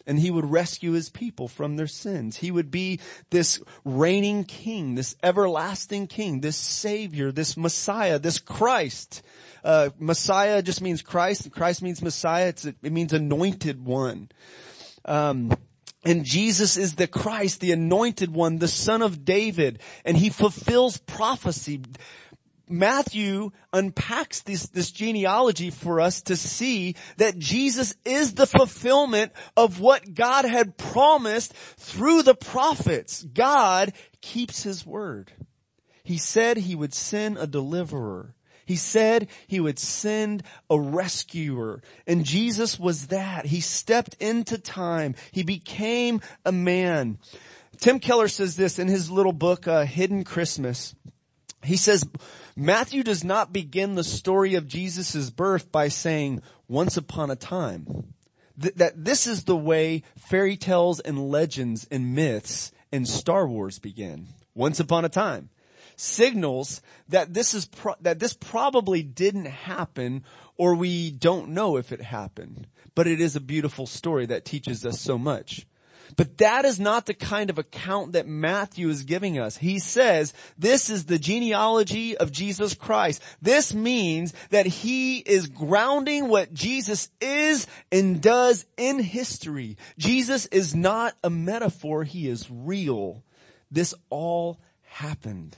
and 0.07 0.21
he 0.21 0.31
would 0.31 0.49
rescue 0.49 0.93
his 0.93 1.11
people 1.11 1.49
from 1.49 1.77
their 1.77 1.89
sins. 1.89 2.37
He 2.37 2.51
would 2.51 2.71
be 2.71 3.01
this 3.31 3.61
reigning 3.85 4.45
king, 4.45 4.95
this 4.95 5.17
everlasting 5.23 6.07
king, 6.07 6.41
this 6.41 6.57
savior, 6.57 7.33
this 7.33 7.57
messiah, 7.57 8.19
this 8.19 8.39
Christ. 8.39 9.23
Uh, 9.65 9.91
messiah 9.99 10.63
just 10.63 10.81
means 10.81 11.03
Christ. 11.03 11.45
And 11.45 11.53
Christ 11.53 11.83
means 11.83 12.03
messiah. 12.03 12.49
It's, 12.49 12.65
it 12.65 12.93
means 12.93 13.13
anointed 13.13 13.85
one. 13.85 14.29
Um, 15.05 15.53
and 16.07 16.25
Jesus 16.25 16.77
is 16.77 16.95
the 16.95 17.09
Christ, 17.09 17.59
the 17.59 17.73
anointed 17.73 18.33
one, 18.33 18.59
the 18.59 18.69
son 18.69 19.03
of 19.03 19.25
David, 19.25 19.81
and 20.05 20.17
he 20.17 20.31
fulfills 20.31 20.99
prophecy. 20.99 21.83
Matthew 22.69 23.51
unpacks 23.73 24.43
this, 24.43 24.69
this 24.69 24.93
genealogy 24.93 25.71
for 25.71 26.01
us 26.01 26.23
to 26.23 26.37
see 26.37 26.95
that 27.17 27.41
Jesus 27.41 27.97
is 28.05 28.35
the 28.35 28.47
fulfillment 28.47 29.33
of 29.57 29.81
what 29.81 30.15
God 30.15 30.45
had 30.45 30.77
promised 30.77 31.53
through 31.77 32.23
the 32.23 32.37
prophets. 32.37 33.25
God 33.25 33.93
keeps 34.21 34.63
his 34.63 34.87
word. 34.87 35.33
He 36.05 36.19
said 36.19 36.57
he 36.57 36.77
would 36.77 36.95
send 36.95 37.37
a 37.37 37.49
deliverer. 37.49 38.36
He 38.67 38.77
said 38.77 39.29
he 39.47 39.61
would 39.61 39.79
send 39.79 40.43
a 40.69 40.79
rescuer. 40.79 41.83
And 42.07 42.25
Jesus 42.25 42.79
was 42.79 43.07
that. 43.07 43.47
He 43.47 43.61
stepped 43.61 44.15
into 44.21 44.59
time. 44.59 45.15
He 45.31 45.45
became 45.45 46.21
a 46.45 46.53
man. 46.53 47.19
Tim 47.79 48.01
Keller 48.01 48.29
says 48.29 48.57
this 48.57 48.79
in 48.79 48.89
his 48.89 49.11
little 49.11 49.33
book, 49.33 49.69
uh, 49.69 49.85
Hidden 49.85 50.25
Christmas. 50.25 50.95
He 51.63 51.77
says, 51.77 52.05
Matthew 52.57 53.03
does 53.03 53.23
not 53.23 53.53
begin 53.53 53.95
the 53.95 54.05
story 54.05 54.55
of 54.55 54.67
Jesus' 54.67 55.31
birth 55.31 55.71
by 55.71 55.89
saying, 55.89 56.43
once 56.69 56.97
upon 56.97 57.31
a 57.31 57.37
time. 57.37 58.13
Th- 58.61 58.75
that 58.75 59.05
this 59.05 59.27
is 59.27 59.45
the 59.45 59.57
way 59.57 60.03
fairy 60.17 60.57
tales 60.57 61.01
and 61.01 61.31
legends 61.31 61.87
and 61.91 62.15
myths 62.15 62.73
and 62.91 63.07
Star 63.07 63.47
Wars 63.47 63.79
begin. 63.79 64.27
Once 64.55 64.81
upon 64.81 65.05
a 65.05 65.09
time. 65.09 65.51
Signals 65.97 66.83
that 67.09 67.35
this 67.35 67.55
is, 67.55 67.67
pro- 67.67 67.95
that 68.01 68.19
this 68.19 68.35
probably 68.35 69.03
didn't 69.03 69.47
happen 69.47 70.25
or 70.57 70.75
we 70.75 71.11
don't 71.11 71.49
know 71.49 71.77
if 71.77 71.93
it 71.93 72.01
happened. 72.01 72.67
But 72.95 73.07
it 73.07 73.21
is 73.21 73.37
a 73.37 73.41
beautiful 73.41 73.87
story 73.87 74.27
that 74.27 74.45
teaches 74.45 74.87
us 74.87 75.01
so 75.01 75.19
much. 75.19 75.67
But 76.17 76.39
that 76.39 76.65
is 76.65 76.79
not 76.79 77.07
the 77.07 77.15
kind 77.15 77.51
of 77.51 77.59
account 77.59 78.13
that 78.13 78.29
Matthew 78.29 78.89
is 78.89 79.03
giving 79.03 79.39
us. 79.39 79.57
He 79.57 79.79
says 79.79 80.33
this 80.57 80.89
is 80.89 81.07
the 81.07 81.19
genealogy 81.19 82.17
of 82.17 82.31
Jesus 82.31 82.75
Christ. 82.75 83.23
This 83.43 83.75
means 83.75 84.33
that 84.51 84.67
he 84.67 85.19
is 85.19 85.49
grounding 85.49 86.29
what 86.29 86.55
Jesus 86.55 87.09
is 87.21 87.67
and 87.91 88.21
does 88.21 88.67
in 88.77 89.01
history. 89.01 89.77
Jesus 89.99 90.47
is 90.47 90.75
not 90.75 91.15
a 91.25 91.31
metaphor. 91.31 92.05
He 92.05 92.29
is 92.29 92.49
real. 92.51 93.25
This 93.71 93.95
all 94.09 94.61
happened. 94.83 95.57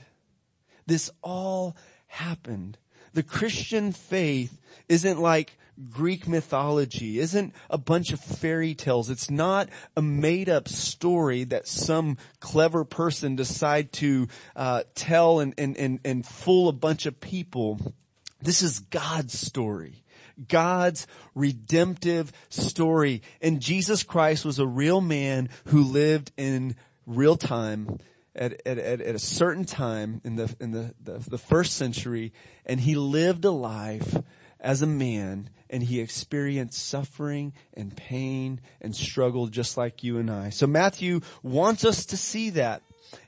This 0.89 1.11
all 1.21 1.77
happened. 2.07 2.79
The 3.13 3.21
Christian 3.21 3.91
faith 3.91 4.59
isn't 4.87 5.19
like 5.19 5.55
Greek 5.91 6.27
mythology 6.27 7.19
isn't 7.19 7.53
a 7.69 7.77
bunch 7.77 8.11
of 8.11 8.19
fairy 8.19 8.73
tales. 8.73 9.11
It's 9.11 9.29
not 9.29 9.69
a 9.95 10.01
made 10.01 10.49
up 10.49 10.67
story 10.67 11.43
that 11.45 11.67
some 11.67 12.17
clever 12.39 12.83
person 12.83 13.35
decide 13.35 13.93
to 13.93 14.27
uh, 14.55 14.83
tell 14.95 15.39
and, 15.39 15.53
and, 15.59 15.77
and, 15.77 15.99
and 16.03 16.25
fool 16.25 16.69
a 16.69 16.73
bunch 16.73 17.05
of 17.05 17.21
people. 17.21 17.93
This 18.41 18.63
is 18.63 18.79
God's 18.79 19.39
story. 19.39 20.03
God's 20.47 21.05
redemptive 21.35 22.31
story. 22.49 23.21
And 23.43 23.61
Jesus 23.61 24.01
Christ 24.01 24.43
was 24.43 24.57
a 24.57 24.65
real 24.65 25.01
man 25.01 25.49
who 25.65 25.83
lived 25.83 26.31
in 26.35 26.75
real 27.05 27.37
time 27.37 27.99
at, 28.35 28.61
at, 28.65 28.77
at, 28.77 29.15
a 29.15 29.19
certain 29.19 29.65
time 29.65 30.21
in 30.23 30.35
the, 30.35 30.55
in 30.59 30.71
the, 30.71 30.93
the, 31.03 31.17
the 31.29 31.37
first 31.37 31.73
century 31.75 32.31
and 32.65 32.79
he 32.79 32.95
lived 32.95 33.43
a 33.45 33.51
life 33.51 34.15
as 34.59 34.81
a 34.81 34.87
man 34.87 35.49
and 35.69 35.83
he 35.83 35.99
experienced 35.99 36.85
suffering 36.87 37.53
and 37.73 37.95
pain 37.95 38.59
and 38.81 38.95
struggle 38.95 39.47
just 39.47 39.77
like 39.77 40.03
you 40.03 40.17
and 40.17 40.29
I. 40.29 40.49
So 40.49 40.67
Matthew 40.67 41.21
wants 41.43 41.85
us 41.85 42.05
to 42.07 42.17
see 42.17 42.51
that. 42.51 42.81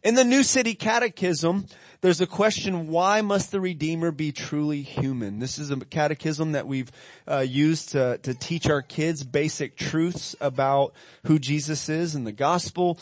In 0.03 0.15
the 0.15 0.23
New 0.23 0.43
City 0.43 0.75
Catechism, 0.75 1.65
there's 2.01 2.21
a 2.21 2.27
question, 2.27 2.87
why 2.87 3.21
must 3.21 3.51
the 3.51 3.61
Redeemer 3.61 4.11
be 4.11 4.31
truly 4.31 4.81
human? 4.81 5.39
This 5.39 5.59
is 5.59 5.71
a 5.71 5.77
catechism 5.77 6.53
that 6.53 6.67
we've 6.67 6.91
uh, 7.27 7.39
used 7.39 7.89
to, 7.89 8.19
to 8.19 8.33
teach 8.33 8.69
our 8.69 8.81
kids 8.81 9.23
basic 9.23 9.75
truths 9.75 10.35
about 10.41 10.93
who 11.25 11.39
Jesus 11.39 11.89
is 11.89 12.15
and 12.15 12.25
the 12.25 12.31
gospel. 12.31 12.99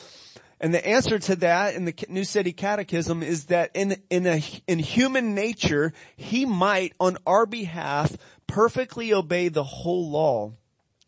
And 0.62 0.74
the 0.74 0.86
answer 0.86 1.20
to 1.20 1.36
that 1.38 1.76
in 1.76 1.86
the 1.86 1.94
New 2.10 2.26
City 2.26 2.52
Catechism 2.52 3.24
is 3.24 3.46
that 3.46 3.72
in, 3.74 4.02
in 4.10 4.28
a, 4.28 4.44
in 4.68 4.80
human 4.80 5.34
nature, 5.34 5.94
he 6.18 6.46
might 6.46 6.94
on 7.00 7.18
our 7.26 7.46
behalf 7.46 8.18
perfectly 8.46 9.14
obey 9.14 9.48
the 9.48 9.64
whole 9.64 10.10
law 10.10 10.52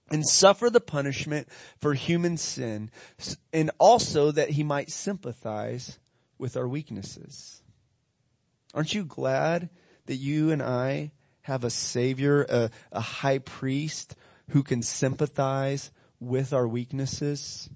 and 0.10 0.28
suffer 0.28 0.70
the 0.70 0.80
punishment 0.80 1.48
for 1.80 1.94
human 1.94 2.38
sin 2.38 2.92
and 3.52 3.72
also 3.78 4.32
that 4.32 4.52
he 4.52 4.64
might 4.64 4.90
sympathize 4.90 6.00
with 6.38 6.56
our 6.56 6.68
weaknesses. 6.68 7.62
Aren't 8.74 8.94
you 8.94 9.04
glad 9.04 9.70
that 10.06 10.16
you 10.16 10.52
and 10.52 10.62
I 10.62 11.12
have 11.42 11.64
a 11.64 11.70
savior, 11.70 12.44
a, 12.44 12.70
a 12.92 13.02
high 13.02 13.40
priest 13.40 14.16
who 14.50 14.64
can 14.64 14.82
sympathize 14.82 15.92
with 16.20 16.54
our 16.54 16.68
weaknesses? 16.68 17.70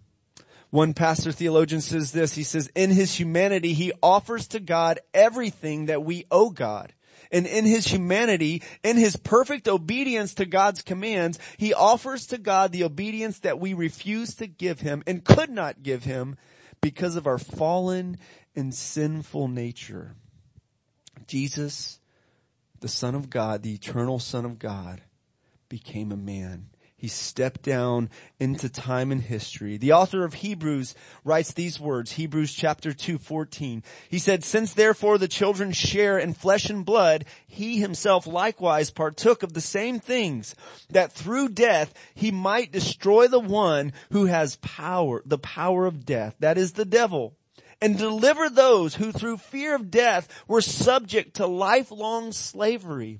One 0.69 0.93
pastor 0.93 1.31
theologian 1.31 1.81
says 1.81 2.11
this, 2.11 2.33
he 2.33 2.43
says, 2.43 2.69
in 2.75 2.91
his 2.91 3.17
humanity, 3.17 3.73
he 3.73 3.93
offers 4.01 4.47
to 4.49 4.59
God 4.59 4.99
everything 5.13 5.85
that 5.85 6.03
we 6.03 6.25
owe 6.31 6.49
God. 6.49 6.93
And 7.31 7.47
in 7.47 7.65
his 7.65 7.87
humanity, 7.87 8.61
in 8.83 8.97
his 8.97 9.15
perfect 9.15 9.67
obedience 9.67 10.35
to 10.35 10.45
God's 10.45 10.81
commands, 10.81 11.39
he 11.57 11.73
offers 11.73 12.27
to 12.27 12.37
God 12.37 12.71
the 12.71 12.83
obedience 12.83 13.39
that 13.39 13.59
we 13.59 13.73
refuse 13.73 14.35
to 14.35 14.47
give 14.47 14.79
him 14.79 15.03
and 15.07 15.23
could 15.23 15.49
not 15.49 15.81
give 15.81 16.03
him 16.03 16.37
because 16.81 17.15
of 17.15 17.25
our 17.25 17.39
fallen 17.39 18.17
and 18.55 18.73
sinful 18.73 19.47
nature. 19.47 20.15
Jesus, 21.27 21.99
the 22.79 22.87
Son 22.87 23.15
of 23.15 23.29
God, 23.29 23.63
the 23.63 23.73
eternal 23.73 24.19
Son 24.19 24.45
of 24.45 24.59
God, 24.59 25.01
became 25.67 26.11
a 26.11 26.17
man 26.17 26.69
he 27.05 27.09
stepped 27.09 27.61
down 27.61 28.09
into 28.39 28.67
time 28.67 29.11
and 29.11 29.21
history. 29.21 29.77
The 29.77 29.91
author 29.91 30.25
of 30.25 30.33
Hebrews 30.33 30.95
writes 31.23 31.53
these 31.53 31.79
words, 31.79 32.13
Hebrews 32.13 32.51
chapter 32.51 32.93
2, 32.93 33.19
14. 33.19 33.83
He 34.09 34.17
said, 34.17 34.43
since 34.43 34.73
therefore 34.73 35.19
the 35.19 35.27
children 35.27 35.71
share 35.71 36.17
in 36.17 36.33
flesh 36.33 36.67
and 36.67 36.83
blood, 36.83 37.25
he 37.45 37.77
himself 37.77 38.25
likewise 38.25 38.89
partook 38.89 39.43
of 39.43 39.53
the 39.53 39.61
same 39.61 39.99
things, 39.99 40.55
that 40.89 41.11
through 41.11 41.49
death 41.49 41.93
he 42.15 42.31
might 42.31 42.71
destroy 42.71 43.27
the 43.27 43.39
one 43.39 43.93
who 44.09 44.25
has 44.25 44.55
power, 44.55 45.21
the 45.27 45.37
power 45.37 45.85
of 45.85 46.07
death, 46.07 46.35
that 46.39 46.57
is 46.57 46.71
the 46.71 46.85
devil, 46.85 47.35
and 47.79 47.99
deliver 47.99 48.49
those 48.49 48.95
who 48.95 49.11
through 49.11 49.37
fear 49.37 49.75
of 49.75 49.91
death 49.91 50.27
were 50.47 50.59
subject 50.59 51.35
to 51.35 51.45
lifelong 51.45 52.31
slavery. 52.31 53.19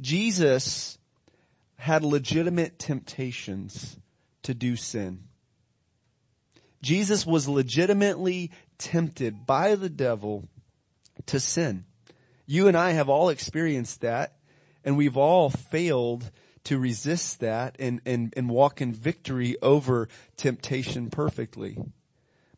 Jesus 0.00 0.98
had 1.76 2.04
legitimate 2.04 2.78
temptations 2.78 3.96
to 4.42 4.54
do 4.54 4.76
sin. 4.76 5.24
Jesus 6.82 7.24
was 7.26 7.48
legitimately 7.48 8.50
tempted 8.78 9.46
by 9.46 9.74
the 9.74 9.88
devil 9.88 10.48
to 11.26 11.40
sin. 11.40 11.84
You 12.46 12.68
and 12.68 12.76
I 12.76 12.90
have 12.92 13.08
all 13.08 13.28
experienced 13.30 14.02
that 14.02 14.36
and 14.84 14.96
we've 14.96 15.16
all 15.16 15.48
failed 15.48 16.30
to 16.64 16.78
resist 16.78 17.40
that 17.40 17.76
and, 17.78 18.00
and, 18.06 18.32
and 18.36 18.48
walk 18.48 18.80
in 18.80 18.92
victory 18.92 19.56
over 19.62 20.08
temptation 20.36 21.10
perfectly. 21.10 21.78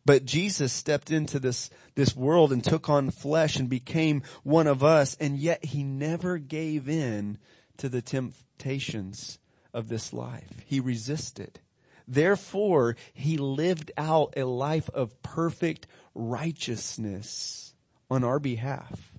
But 0.07 0.25
Jesus 0.25 0.73
stepped 0.73 1.11
into 1.11 1.41
this, 1.41 1.69
this 1.97 2.15
world 2.15 2.53
and 2.53 2.63
took 2.63 2.89
on 2.89 3.11
flesh 3.11 3.57
and 3.57 3.69
became 3.69 4.23
one 4.45 4.69
of 4.69 4.85
us, 4.85 5.17
and 5.19 5.37
yet 5.37 5.65
he 5.65 5.83
never 5.83 6.39
gave 6.39 6.89
in 6.89 7.39
to 7.79 7.89
the 7.89 8.01
temptations 8.01 9.41
of 9.75 9.89
this 9.89 10.13
life. 10.13 10.63
He 10.65 10.79
resisted. 10.79 11.59
Therefore, 12.07 12.95
he 13.15 13.37
lived 13.37 13.91
out 13.99 14.35
a 14.37 14.45
life 14.45 14.89
of 14.95 15.21
perfect 15.25 15.89
righteousness 16.15 17.75
on 18.09 18.23
our 18.23 18.39
behalf. 18.39 19.13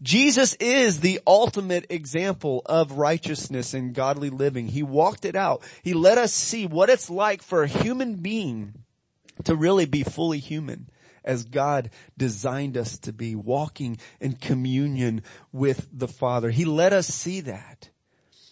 Jesus 0.00 0.54
is 0.60 1.00
the 1.00 1.20
ultimate 1.26 1.86
example 1.90 2.62
of 2.66 2.92
righteousness 2.92 3.74
and 3.74 3.92
godly 3.92 4.30
living. 4.30 4.68
He 4.68 4.84
walked 4.84 5.24
it 5.24 5.34
out. 5.34 5.62
He 5.82 5.94
let 5.94 6.16
us 6.16 6.32
see 6.32 6.64
what 6.64 6.90
it's 6.90 7.10
like 7.10 7.42
for 7.42 7.64
a 7.64 7.68
human 7.68 8.16
being 8.16 8.84
to 9.44 9.54
really 9.54 9.86
be 9.86 10.02
fully 10.02 10.38
human 10.38 10.88
as 11.24 11.44
God 11.44 11.90
designed 12.16 12.76
us 12.76 12.98
to 13.00 13.12
be, 13.12 13.34
walking 13.34 13.98
in 14.20 14.32
communion 14.32 15.22
with 15.52 15.88
the 15.92 16.08
Father. 16.08 16.50
He 16.50 16.64
let 16.64 16.92
us 16.92 17.06
see 17.06 17.40
that. 17.42 17.90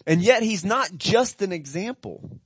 And 0.05 0.21
yet 0.21 0.43
He's 0.43 0.63
not 0.63 0.95
just 0.95 1.41
an 1.41 1.51
example. 1.51 2.39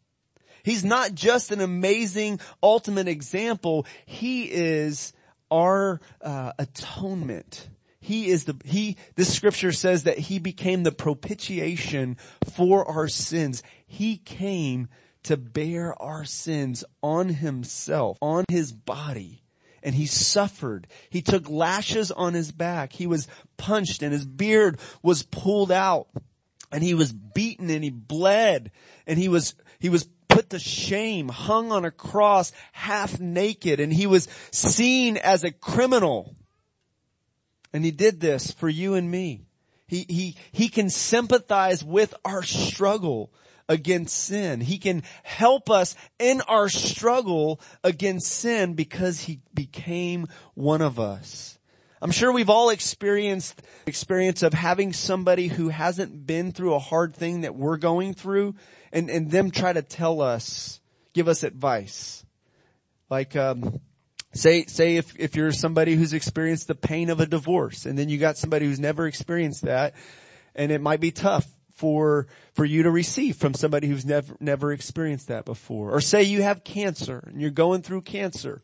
He's 0.63 0.83
not 0.83 1.13
just 1.13 1.51
an 1.51 1.59
amazing 1.59 2.39
ultimate 2.61 3.07
example. 3.07 3.85
He 4.05 4.43
is 4.43 5.13
our 5.49 5.99
uh, 6.21 6.53
atonement. 6.57 7.67
He 7.99 8.29
is 8.29 8.45
the, 8.45 8.55
he, 8.65 8.97
this 9.15 9.33
scripture 9.33 9.71
says 9.71 10.03
that 10.03 10.17
he 10.17 10.39
became 10.39 10.83
the 10.83 10.91
propitiation 10.91 12.17
for 12.55 12.87
our 12.87 13.07
sins. 13.07 13.61
He 13.85 14.17
came 14.17 14.87
to 15.23 15.37
bear 15.37 15.99
our 16.01 16.25
sins 16.25 16.83
on 17.01 17.29
himself, 17.29 18.17
on 18.21 18.45
his 18.49 18.71
body. 18.71 19.43
And 19.83 19.95
he 19.95 20.05
suffered. 20.05 20.87
He 21.09 21.21
took 21.21 21.49
lashes 21.49 22.11
on 22.11 22.33
his 22.33 22.51
back. 22.51 22.93
He 22.93 23.07
was 23.07 23.27
punched 23.57 24.03
and 24.03 24.13
his 24.13 24.25
beard 24.25 24.79
was 25.01 25.23
pulled 25.23 25.71
out. 25.71 26.07
And 26.71 26.83
he 26.83 26.93
was 26.93 27.11
beaten 27.11 27.69
and 27.69 27.83
he 27.83 27.89
bled. 27.89 28.71
And 29.07 29.17
he 29.17 29.27
was, 29.27 29.55
he 29.79 29.89
was 29.89 30.07
put 30.29 30.51
to 30.51 30.59
shame, 30.59 31.29
hung 31.29 31.71
on 31.71 31.83
a 31.83 31.91
cross, 31.91 32.51
half 32.71 33.19
naked. 33.19 33.79
And 33.79 33.91
he 33.91 34.07
was 34.07 34.27
seen 34.51 35.17
as 35.17 35.43
a 35.43 35.51
criminal. 35.51 36.35
And 37.73 37.83
he 37.83 37.91
did 37.91 38.19
this 38.19 38.51
for 38.51 38.69
you 38.69 38.93
and 38.93 39.09
me. 39.09 39.45
He, 39.87 40.05
he, 40.07 40.35
he 40.51 40.69
can 40.69 40.89
sympathize 40.89 41.83
with 41.83 42.13
our 42.23 42.43
struggle 42.43 43.31
against 43.67 44.17
sin. 44.17 44.61
He 44.61 44.77
can 44.77 45.03
help 45.23 45.69
us 45.69 45.95
in 46.19 46.41
our 46.41 46.69
struggle 46.69 47.59
against 47.83 48.31
sin 48.31 48.73
because 48.73 49.21
he 49.21 49.41
became 49.53 50.27
one 50.53 50.81
of 50.81 50.99
us. 50.99 51.57
I'm 52.01 52.11
sure 52.11 52.31
we've 52.31 52.49
all 52.49 52.71
experienced 52.71 53.61
experience 53.85 54.41
of 54.41 54.53
having 54.53 54.91
somebody 54.91 55.47
who 55.47 55.69
hasn't 55.69 56.25
been 56.25 56.51
through 56.51 56.73
a 56.73 56.79
hard 56.79 57.15
thing 57.15 57.41
that 57.41 57.55
we're 57.55 57.77
going 57.77 58.15
through 58.15 58.55
and, 58.91 59.09
and 59.09 59.29
them 59.29 59.51
try 59.51 59.71
to 59.71 59.83
tell 59.83 60.19
us, 60.19 60.81
give 61.13 61.27
us 61.27 61.43
advice. 61.43 62.25
Like, 63.09 63.35
um, 63.35 63.81
Say, 64.33 64.65
say 64.65 64.95
if, 64.95 65.13
if 65.19 65.35
you're 65.35 65.51
somebody 65.51 65.95
who's 65.95 66.13
experienced 66.13 66.67
the 66.67 66.75
pain 66.75 67.09
of 67.09 67.19
a 67.19 67.25
divorce 67.25 67.85
and 67.85 67.99
then 67.99 68.07
you 68.07 68.17
got 68.17 68.37
somebody 68.37 68.65
who's 68.65 68.79
never 68.79 69.05
experienced 69.05 69.63
that 69.63 69.93
and 70.55 70.71
it 70.71 70.79
might 70.79 71.01
be 71.01 71.11
tough 71.11 71.45
for, 71.81 72.27
for 72.53 72.63
you 72.63 72.83
to 72.83 72.91
receive 72.91 73.35
from 73.37 73.55
somebody 73.55 73.87
who's 73.87 74.05
never, 74.05 74.35
never 74.39 74.71
experienced 74.71 75.29
that 75.29 75.45
before. 75.45 75.91
Or 75.91 75.99
say 75.99 76.21
you 76.21 76.43
have 76.43 76.63
cancer 76.63 77.23
and 77.25 77.41
you're 77.41 77.49
going 77.49 77.81
through 77.81 78.03
cancer 78.03 78.61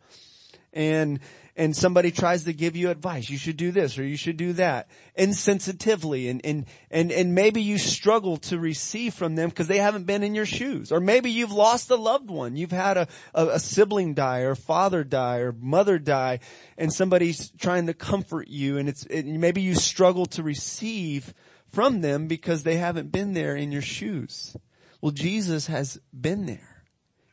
and, 0.71 1.19
and 1.55 1.75
somebody 1.75 2.11
tries 2.11 2.43
to 2.43 2.53
give 2.53 2.75
you 2.75 2.91
advice. 2.91 3.27
You 3.27 3.39
should 3.39 3.57
do 3.57 3.71
this 3.71 3.97
or 3.97 4.03
you 4.03 4.17
should 4.17 4.37
do 4.37 4.53
that 4.53 4.91
insensitively 5.17 6.29
and, 6.29 6.41
and, 6.45 6.65
and, 6.91 7.11
and 7.11 7.33
maybe 7.33 7.63
you 7.63 7.79
struggle 7.79 8.37
to 8.37 8.59
receive 8.59 9.15
from 9.15 9.33
them 9.33 9.49
because 9.49 9.67
they 9.67 9.79
haven't 9.79 10.05
been 10.05 10.21
in 10.21 10.35
your 10.35 10.45
shoes. 10.45 10.91
Or 10.91 10.99
maybe 10.99 11.31
you've 11.31 11.51
lost 11.51 11.89
a 11.89 11.95
loved 11.95 12.29
one. 12.29 12.55
You've 12.55 12.69
had 12.69 12.97
a, 12.97 13.07
a, 13.33 13.47
a 13.47 13.59
sibling 13.59 14.13
die 14.13 14.41
or 14.41 14.53
father 14.53 15.03
die 15.03 15.37
or 15.37 15.53
mother 15.53 15.97
die 15.97 16.41
and 16.77 16.93
somebody's 16.93 17.49
trying 17.57 17.87
to 17.87 17.95
comfort 17.95 18.47
you 18.47 18.77
and 18.77 18.87
it's, 18.87 19.07
it, 19.07 19.25
maybe 19.25 19.63
you 19.63 19.73
struggle 19.73 20.27
to 20.27 20.43
receive 20.43 21.33
from 21.69 22.01
them 22.01 22.27
because 22.27 22.63
they 22.63 22.77
haven't 22.77 23.11
been 23.11 23.33
there 23.33 23.55
in 23.55 23.71
your 23.71 23.81
shoes. 23.81 24.55
Well, 25.01 25.11
Jesus 25.11 25.67
has 25.67 25.99
been 26.13 26.45
there. 26.45 26.83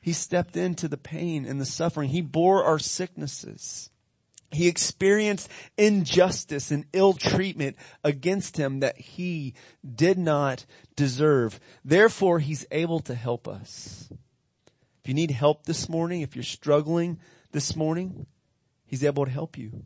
He 0.00 0.12
stepped 0.12 0.56
into 0.56 0.86
the 0.86 0.98
pain 0.98 1.46
and 1.46 1.60
the 1.60 1.64
suffering. 1.64 2.10
He 2.10 2.20
bore 2.20 2.64
our 2.64 2.78
sicknesses. 2.78 3.90
He 4.50 4.68
experienced 4.68 5.48
injustice 5.76 6.70
and 6.70 6.84
ill 6.92 7.14
treatment 7.14 7.76
against 8.04 8.56
him 8.56 8.80
that 8.80 8.98
he 8.98 9.54
did 9.84 10.18
not 10.18 10.66
deserve. 10.94 11.58
Therefore, 11.84 12.38
he's 12.38 12.66
able 12.70 13.00
to 13.00 13.14
help 13.14 13.48
us. 13.48 14.08
If 15.02 15.08
you 15.08 15.14
need 15.14 15.30
help 15.30 15.64
this 15.64 15.88
morning, 15.88 16.20
if 16.20 16.36
you're 16.36 16.42
struggling 16.42 17.18
this 17.52 17.74
morning, 17.74 18.26
he's 18.86 19.04
able 19.04 19.24
to 19.24 19.30
help 19.30 19.58
you. 19.58 19.82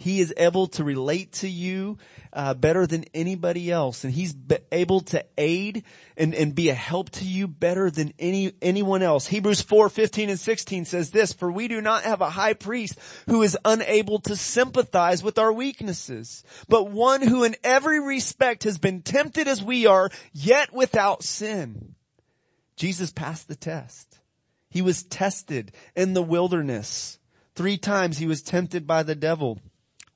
He 0.00 0.20
is 0.20 0.32
able 0.38 0.66
to 0.68 0.82
relate 0.82 1.30
to 1.32 1.48
you 1.48 1.98
uh, 2.32 2.54
better 2.54 2.86
than 2.86 3.04
anybody 3.12 3.70
else, 3.70 4.02
and 4.02 4.10
He's 4.10 4.34
able 4.72 5.00
to 5.00 5.22
aid 5.36 5.84
and, 6.16 6.34
and 6.34 6.54
be 6.54 6.70
a 6.70 6.74
help 6.74 7.10
to 7.10 7.26
you 7.26 7.46
better 7.46 7.90
than 7.90 8.14
any 8.18 8.54
anyone 8.62 9.02
else. 9.02 9.26
Hebrews 9.26 9.60
four 9.60 9.90
fifteen 9.90 10.30
and 10.30 10.40
sixteen 10.40 10.86
says 10.86 11.10
this: 11.10 11.34
"For 11.34 11.52
we 11.52 11.68
do 11.68 11.82
not 11.82 12.04
have 12.04 12.22
a 12.22 12.30
high 12.30 12.54
priest 12.54 12.98
who 13.26 13.42
is 13.42 13.58
unable 13.62 14.20
to 14.20 14.36
sympathize 14.36 15.22
with 15.22 15.38
our 15.38 15.52
weaknesses, 15.52 16.44
but 16.66 16.90
one 16.90 17.20
who 17.20 17.44
in 17.44 17.54
every 17.62 18.00
respect 18.00 18.64
has 18.64 18.78
been 18.78 19.02
tempted 19.02 19.46
as 19.48 19.62
we 19.62 19.84
are, 19.84 20.08
yet 20.32 20.72
without 20.72 21.22
sin." 21.22 21.94
Jesus 22.74 23.12
passed 23.12 23.48
the 23.48 23.54
test. 23.54 24.18
He 24.70 24.80
was 24.80 25.02
tested 25.02 25.72
in 25.94 26.14
the 26.14 26.22
wilderness. 26.22 27.18
Three 27.54 27.76
times 27.76 28.16
he 28.16 28.26
was 28.26 28.40
tempted 28.40 28.86
by 28.86 29.02
the 29.02 29.14
devil. 29.14 29.58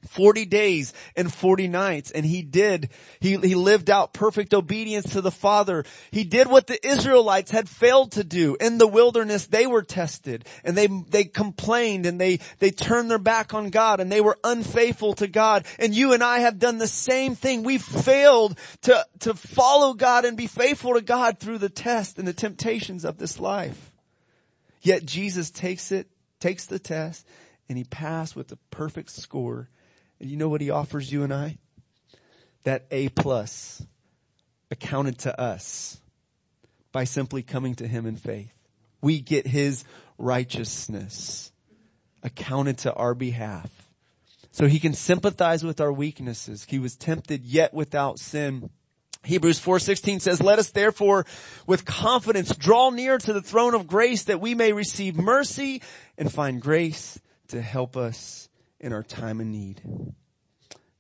40 0.08 0.44
days 0.46 0.92
and 1.16 1.32
40 1.32 1.68
nights 1.68 2.10
and 2.10 2.24
he 2.24 2.42
did, 2.42 2.90
he, 3.20 3.36
he 3.36 3.54
lived 3.54 3.90
out 3.90 4.12
perfect 4.12 4.54
obedience 4.54 5.12
to 5.12 5.20
the 5.20 5.30
Father. 5.30 5.84
He 6.10 6.24
did 6.24 6.46
what 6.46 6.66
the 6.66 6.86
Israelites 6.86 7.50
had 7.50 7.68
failed 7.68 8.12
to 8.12 8.24
do. 8.24 8.56
In 8.60 8.78
the 8.78 8.86
wilderness 8.86 9.46
they 9.46 9.66
were 9.66 9.82
tested 9.82 10.46
and 10.64 10.76
they, 10.76 10.86
they 10.86 11.24
complained 11.24 12.06
and 12.06 12.20
they, 12.20 12.40
they 12.58 12.70
turned 12.70 13.10
their 13.10 13.18
back 13.18 13.54
on 13.54 13.70
God 13.70 14.00
and 14.00 14.10
they 14.10 14.20
were 14.20 14.38
unfaithful 14.44 15.14
to 15.14 15.26
God. 15.26 15.66
And 15.78 15.94
you 15.94 16.12
and 16.12 16.22
I 16.22 16.40
have 16.40 16.58
done 16.58 16.78
the 16.78 16.86
same 16.86 17.34
thing. 17.34 17.62
We 17.62 17.78
failed 17.78 18.58
to, 18.82 19.06
to 19.20 19.34
follow 19.34 19.94
God 19.94 20.24
and 20.24 20.36
be 20.36 20.46
faithful 20.46 20.94
to 20.94 21.02
God 21.02 21.38
through 21.38 21.58
the 21.58 21.68
test 21.68 22.18
and 22.18 22.28
the 22.28 22.32
temptations 22.32 23.04
of 23.04 23.18
this 23.18 23.40
life. 23.40 23.92
Yet 24.82 25.06
Jesus 25.06 25.50
takes 25.50 25.90
it, 25.92 26.08
takes 26.40 26.66
the 26.66 26.78
test 26.78 27.26
and 27.68 27.78
he 27.78 27.84
passed 27.84 28.36
with 28.36 28.52
a 28.52 28.58
perfect 28.70 29.10
score 29.10 29.68
you 30.28 30.36
know 30.36 30.48
what 30.48 30.60
he 30.60 30.70
offers 30.70 31.12
you 31.12 31.22
and 31.22 31.32
I? 31.32 31.58
That 32.64 32.86
A 32.90 33.08
plus 33.10 33.82
accounted 34.70 35.18
to 35.20 35.40
us 35.40 36.00
by 36.92 37.04
simply 37.04 37.42
coming 37.42 37.74
to 37.76 37.86
him 37.86 38.06
in 38.06 38.16
faith. 38.16 38.52
We 39.00 39.20
get 39.20 39.46
his 39.46 39.84
righteousness 40.18 41.52
accounted 42.22 42.78
to 42.78 42.94
our 42.94 43.14
behalf. 43.14 43.70
So 44.52 44.66
he 44.66 44.78
can 44.78 44.94
sympathize 44.94 45.64
with 45.64 45.80
our 45.80 45.92
weaknesses. 45.92 46.64
He 46.68 46.78
was 46.78 46.96
tempted 46.96 47.44
yet 47.44 47.74
without 47.74 48.18
sin. 48.18 48.70
Hebrews 49.24 49.58
4:16 49.58 50.20
says, 50.20 50.40
"Let 50.40 50.58
us 50.58 50.70
therefore 50.70 51.26
with 51.66 51.84
confidence 51.84 52.54
draw 52.54 52.90
near 52.90 53.18
to 53.18 53.32
the 53.32 53.42
throne 53.42 53.74
of 53.74 53.86
grace 53.86 54.24
that 54.24 54.40
we 54.40 54.54
may 54.54 54.72
receive 54.72 55.16
mercy 55.16 55.82
and 56.16 56.32
find 56.32 56.62
grace 56.62 57.18
to 57.48 57.60
help 57.60 57.96
us 57.96 58.48
in 58.84 58.92
our 58.92 59.02
time 59.02 59.40
of 59.40 59.46
need. 59.46 59.80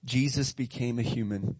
Jesus 0.06 0.54
became 0.54 0.98
a 0.98 1.02
human 1.02 1.56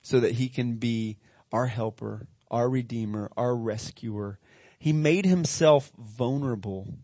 so 0.00 0.20
that 0.20 0.32
he 0.32 0.48
can 0.48 0.76
be 0.76 1.18
our 1.52 1.66
helper, 1.66 2.28
our 2.52 2.70
redeemer, 2.70 3.28
our 3.36 3.56
rescuer. 3.56 4.38
He 4.78 4.92
made 4.92 5.26
himself 5.26 5.90
vulnerable 5.98 6.94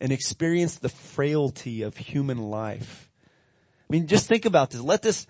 and 0.00 0.10
experienced 0.10 0.82
the 0.82 0.88
frailty 0.88 1.82
of 1.82 1.96
human 1.96 2.38
life. 2.38 3.08
I 3.88 3.92
mean, 3.92 4.08
just 4.08 4.26
think 4.26 4.44
about 4.44 4.70
this. 4.70 4.80
Let 4.80 5.02
this, 5.02 5.28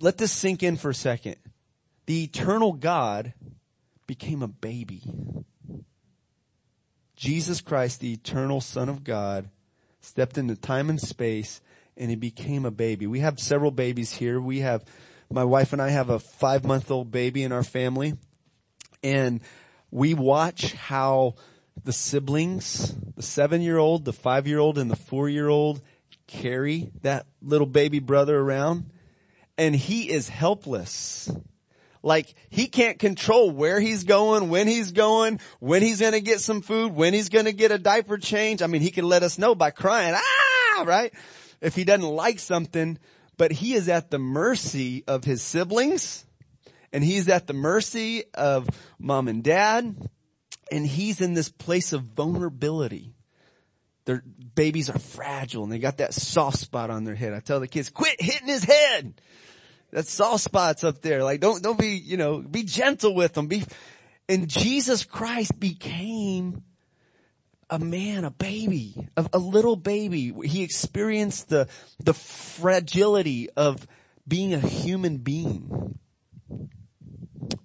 let 0.00 0.16
this 0.16 0.32
sink 0.32 0.62
in 0.62 0.78
for 0.78 0.88
a 0.88 0.94
second. 0.94 1.36
The 2.06 2.24
eternal 2.24 2.72
God 2.72 3.34
became 4.06 4.42
a 4.42 4.48
baby. 4.48 5.02
Jesus 7.16 7.60
Christ, 7.60 8.00
the 8.00 8.14
eternal 8.14 8.62
son 8.62 8.88
of 8.88 9.04
God, 9.04 9.50
stepped 10.00 10.38
into 10.38 10.56
time 10.56 10.90
and 10.90 11.00
space 11.00 11.60
and 11.96 12.10
he 12.10 12.16
became 12.16 12.64
a 12.64 12.70
baby. 12.70 13.06
We 13.06 13.20
have 13.20 13.38
several 13.38 13.70
babies 13.70 14.12
here. 14.12 14.40
We 14.40 14.60
have, 14.60 14.84
my 15.30 15.44
wife 15.44 15.72
and 15.72 15.82
I 15.82 15.90
have 15.90 16.10
a 16.10 16.18
five 16.18 16.64
month 16.64 16.90
old 16.90 17.10
baby 17.10 17.42
in 17.42 17.52
our 17.52 17.62
family 17.62 18.14
and 19.02 19.40
we 19.90 20.14
watch 20.14 20.72
how 20.72 21.34
the 21.84 21.92
siblings, 21.92 22.94
the 23.16 23.22
seven 23.22 23.60
year 23.62 23.78
old, 23.78 24.04
the 24.04 24.12
five 24.12 24.46
year 24.46 24.58
old 24.58 24.78
and 24.78 24.90
the 24.90 24.96
four 24.96 25.28
year 25.28 25.48
old 25.48 25.80
carry 26.26 26.90
that 27.02 27.26
little 27.42 27.66
baby 27.66 27.98
brother 27.98 28.38
around 28.38 28.90
and 29.58 29.74
he 29.74 30.10
is 30.10 30.28
helpless. 30.28 31.30
Like 32.02 32.34
he 32.48 32.66
can't 32.66 32.98
control 32.98 33.50
where 33.50 33.80
he's 33.80 34.04
going, 34.04 34.48
when 34.48 34.66
he's 34.66 34.92
going, 34.92 35.40
when 35.58 35.82
he's 35.82 36.00
gonna 36.00 36.20
get 36.20 36.40
some 36.40 36.62
food, 36.62 36.94
when 36.94 37.12
he's 37.12 37.28
gonna 37.28 37.52
get 37.52 37.72
a 37.72 37.78
diaper 37.78 38.16
change. 38.16 38.62
I 38.62 38.66
mean, 38.66 38.80
he 38.80 38.90
can 38.90 39.04
let 39.04 39.22
us 39.22 39.38
know 39.38 39.54
by 39.54 39.70
crying, 39.70 40.14
ah, 40.16 40.84
right? 40.86 41.12
If 41.60 41.74
he 41.74 41.84
doesn't 41.84 42.08
like 42.08 42.38
something, 42.38 42.98
but 43.36 43.52
he 43.52 43.74
is 43.74 43.88
at 43.88 44.10
the 44.10 44.18
mercy 44.18 45.04
of 45.06 45.24
his 45.24 45.42
siblings 45.42 46.24
and 46.92 47.04
he's 47.04 47.28
at 47.28 47.46
the 47.46 47.52
mercy 47.52 48.24
of 48.34 48.68
mom 48.98 49.28
and 49.28 49.42
dad 49.42 49.96
and 50.70 50.86
he's 50.86 51.20
in 51.20 51.34
this 51.34 51.48
place 51.50 51.92
of 51.92 52.02
vulnerability. 52.02 53.14
Their 54.06 54.22
babies 54.54 54.88
are 54.88 54.98
fragile 54.98 55.62
and 55.62 55.72
they 55.72 55.78
got 55.78 55.98
that 55.98 56.14
soft 56.14 56.58
spot 56.58 56.90
on 56.90 57.04
their 57.04 57.14
head. 57.14 57.34
I 57.34 57.40
tell 57.40 57.60
the 57.60 57.68
kids, 57.68 57.90
quit 57.90 58.20
hitting 58.20 58.48
his 58.48 58.64
head. 58.64 59.20
That 59.92 60.06
soft 60.06 60.44
spots 60.44 60.84
up 60.84 61.02
there. 61.02 61.24
Like 61.24 61.40
don't, 61.40 61.62
don't 61.62 61.78
be, 61.78 61.96
you 61.96 62.16
know, 62.16 62.38
be 62.40 62.62
gentle 62.62 63.14
with 63.14 63.34
them. 63.34 63.46
Be, 63.48 63.64
and 64.28 64.48
Jesus 64.48 65.04
Christ 65.04 65.58
became 65.58 66.62
a 67.68 67.78
man, 67.78 68.24
a 68.24 68.30
baby, 68.30 69.08
a, 69.16 69.28
a 69.32 69.38
little 69.38 69.76
baby. 69.76 70.32
He 70.44 70.62
experienced 70.62 71.48
the, 71.48 71.68
the 72.02 72.14
fragility 72.14 73.48
of 73.50 73.86
being 74.26 74.54
a 74.54 74.60
human 74.60 75.18
being. 75.18 75.98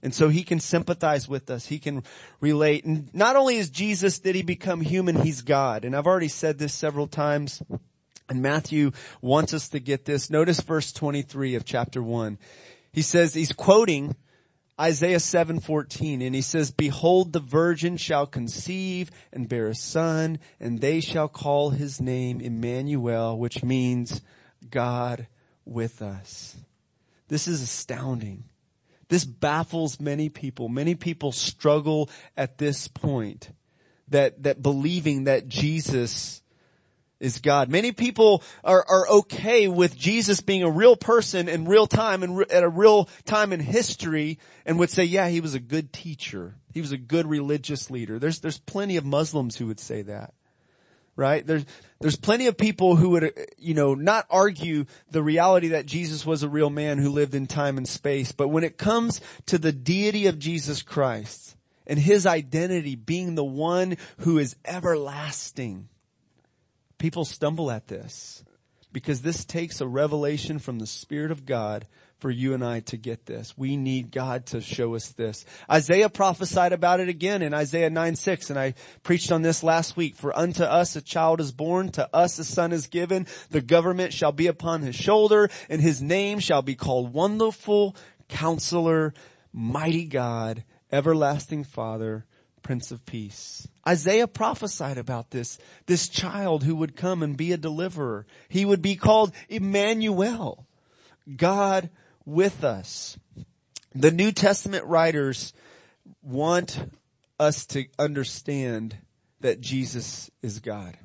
And 0.02 0.14
so 0.14 0.30
he 0.30 0.44
can 0.44 0.60
sympathize 0.60 1.28
with 1.28 1.50
us. 1.50 1.66
He 1.66 1.80
can 1.80 2.04
relate. 2.40 2.86
And 2.86 3.14
not 3.14 3.36
only 3.36 3.58
is 3.58 3.70
Jesus, 3.72 4.20
did 4.20 4.36
he 4.36 4.44
become 4.44 4.82
human, 4.82 5.16
he's 5.16 5.42
God. 5.42 5.84
And 5.84 5.96
I've 5.96 6.08
already 6.08 6.28
said 6.28 6.60
this 6.60 6.74
several 6.74 7.08
times. 7.08 7.62
And 8.28 8.42
Matthew 8.42 8.92
wants 9.22 9.54
us 9.54 9.70
to 9.70 9.80
get 9.80 10.06
this. 10.06 10.30
Notice 10.30 10.60
verse 10.60 10.92
23 10.92 11.56
of 11.56 11.66
chapter 11.66 12.02
1. 12.02 12.38
He 12.92 13.02
says, 13.02 13.34
he's 13.34 13.52
quoting 13.52 14.16
Isaiah 14.80 15.20
7:14 15.20 16.22
and 16.26 16.36
he 16.36 16.42
says, 16.42 16.72
"Behold 16.72 17.32
the 17.32 17.40
virgin 17.40 17.96
shall 17.96 18.28
conceive 18.28 19.10
and 19.32 19.48
bear 19.48 19.68
a 19.68 19.76
son, 19.76 20.38
and 20.60 20.82
they 20.82 21.00
shall 21.00 21.30
call 21.30 21.70
his 21.70 22.02
name 22.02 22.42
Emmanuel, 22.42 23.38
which 23.40 23.64
means 23.64 24.22
God 24.70 25.28
with 25.64 26.02
us." 26.02 26.58
This 27.30 27.48
is 27.48 27.62
astounding. 27.62 28.44
This 29.08 29.24
baffles 29.24 30.00
many 30.00 30.28
people. 30.28 30.68
Many 30.68 30.96
people 30.96 31.32
struggle 31.32 32.10
at 32.36 32.58
this 32.58 32.90
point 32.90 33.52
that 34.10 34.44
that 34.44 34.62
believing 34.62 35.24
that 35.24 35.48
Jesus 35.48 36.42
is 37.20 37.40
God. 37.40 37.70
Many 37.70 37.92
people 37.92 38.44
are, 38.64 38.86
are 38.88 39.08
okay 39.10 39.68
with 39.68 39.98
Jesus 39.98 40.42
being 40.42 40.64
a 40.64 40.70
real 40.70 40.96
person 40.96 41.48
in 41.48 41.66
real 41.66 41.88
time 41.88 42.24
and 42.24 42.38
re- 42.38 42.46
at 42.50 42.64
a 42.64 42.70
real 42.70 43.10
time 43.26 43.54
in 43.54 43.60
history 43.60 44.40
and 44.66 44.78
would 44.80 44.90
say, 44.90 45.04
yeah, 45.04 45.28
he 45.30 45.42
was 45.42 45.54
a 45.54 45.60
good 45.60 45.94
teacher. 45.94 46.56
He 46.74 46.82
was 46.82 46.92
a 46.92 46.98
good 46.98 47.28
religious 47.28 47.90
leader. 47.90 48.20
There's, 48.20 48.40
there's 48.40 48.60
plenty 48.60 48.98
of 48.98 49.06
Muslims 49.06 49.56
who 49.56 49.68
would 49.68 49.80
say 49.80 50.02
that. 50.04 50.34
Right? 51.18 51.48
There's, 51.48 51.66
there's 52.02 52.18
plenty 52.18 52.48
of 52.48 52.58
people 52.58 52.98
who 52.98 53.12
would, 53.12 53.32
you 53.58 53.74
know, 53.74 53.94
not 53.96 54.26
argue 54.30 54.84
the 55.12 55.24
reality 55.24 55.70
that 55.70 55.86
Jesus 55.86 56.26
was 56.26 56.44
a 56.44 56.50
real 56.50 56.70
man 56.70 56.98
who 56.98 57.10
lived 57.10 57.36
in 57.36 57.48
time 57.48 57.78
and 57.78 57.88
space. 57.88 58.34
But 58.34 58.50
when 58.50 58.66
it 58.66 58.78
comes 58.78 59.22
to 59.46 59.58
the 59.58 59.72
deity 59.72 60.28
of 60.28 60.38
Jesus 60.38 60.82
Christ 60.82 61.56
and 61.88 61.98
his 61.98 62.26
identity 62.26 62.96
being 62.96 63.36
the 63.36 63.46
one 63.46 63.96
who 64.18 64.38
is 64.40 64.58
everlasting, 64.66 65.88
People 66.98 67.26
stumble 67.26 67.72
at 67.72 67.88
this 67.88 68.44
because 68.92 69.22
this 69.22 69.44
takes 69.44 69.82
a 69.82 69.88
revelation 69.88 70.58
from 70.60 70.80
the 70.80 70.88
Spirit 70.88 71.32
of 71.32 71.46
God 71.46 71.86
for 72.20 72.32
you 72.32 72.54
and 72.54 72.64
I 72.64 72.80
to 72.80 72.98
get 72.98 73.26
this. 73.26 73.58
We 73.58 73.76
need 73.76 74.10
God 74.10 74.46
to 74.48 74.62
show 74.62 74.96
us 74.96 75.10
this. 75.10 75.46
Isaiah 75.70 76.10
prophesied 76.10 76.72
about 76.72 77.02
it 77.02 77.10
again 77.10 77.42
in 77.42 77.54
Isaiah 77.54 77.90
9, 77.90 78.16
6, 78.16 78.50
and 78.50 78.58
I 78.58 78.74
preached 79.04 79.32
on 79.32 79.42
this 79.42 79.64
last 79.64 79.98
week. 79.98 80.16
For 80.16 80.36
unto 80.36 80.64
us 80.64 80.96
a 80.96 81.02
child 81.02 81.42
is 81.42 81.52
born, 81.52 81.90
to 81.90 82.10
us 82.16 82.40
a 82.40 82.46
son 82.46 82.72
is 82.72 82.88
given, 82.88 83.28
the 83.50 83.62
government 83.62 84.14
shall 84.14 84.32
be 84.32 84.48
upon 84.48 84.82
his 84.82 84.96
shoulder, 84.96 85.50
and 85.70 85.82
his 85.82 86.02
name 86.02 86.40
shall 86.40 86.62
be 86.62 86.76
called 86.76 87.14
Wonderful 87.14 87.96
Counselor, 88.30 89.14
Mighty 89.52 90.06
God, 90.06 90.64
Everlasting 90.92 91.66
Father, 91.66 92.26
Prince 92.66 92.90
of 92.90 93.06
Peace. 93.06 93.68
Isaiah 93.88 94.26
prophesied 94.26 94.98
about 94.98 95.30
this, 95.30 95.60
this 95.86 96.10
child 96.10 96.64
who 96.64 96.76
would 96.78 96.96
come 96.96 97.22
and 97.22 97.38
be 97.38 97.52
a 97.52 97.58
deliverer. 97.58 98.26
He 98.50 98.66
would 98.66 98.82
be 98.82 98.96
called 98.96 99.34
Emmanuel, 99.50 100.66
God 101.38 101.92
with 102.26 102.64
us. 102.64 103.20
The 103.94 104.10
New 104.10 104.32
Testament 104.32 104.84
writers 104.86 105.54
want 106.24 106.92
us 107.40 107.68
to 107.68 107.86
understand 108.00 108.98
that 109.42 109.62
Jesus 109.62 110.32
is 110.42 110.60
God. 110.60 110.98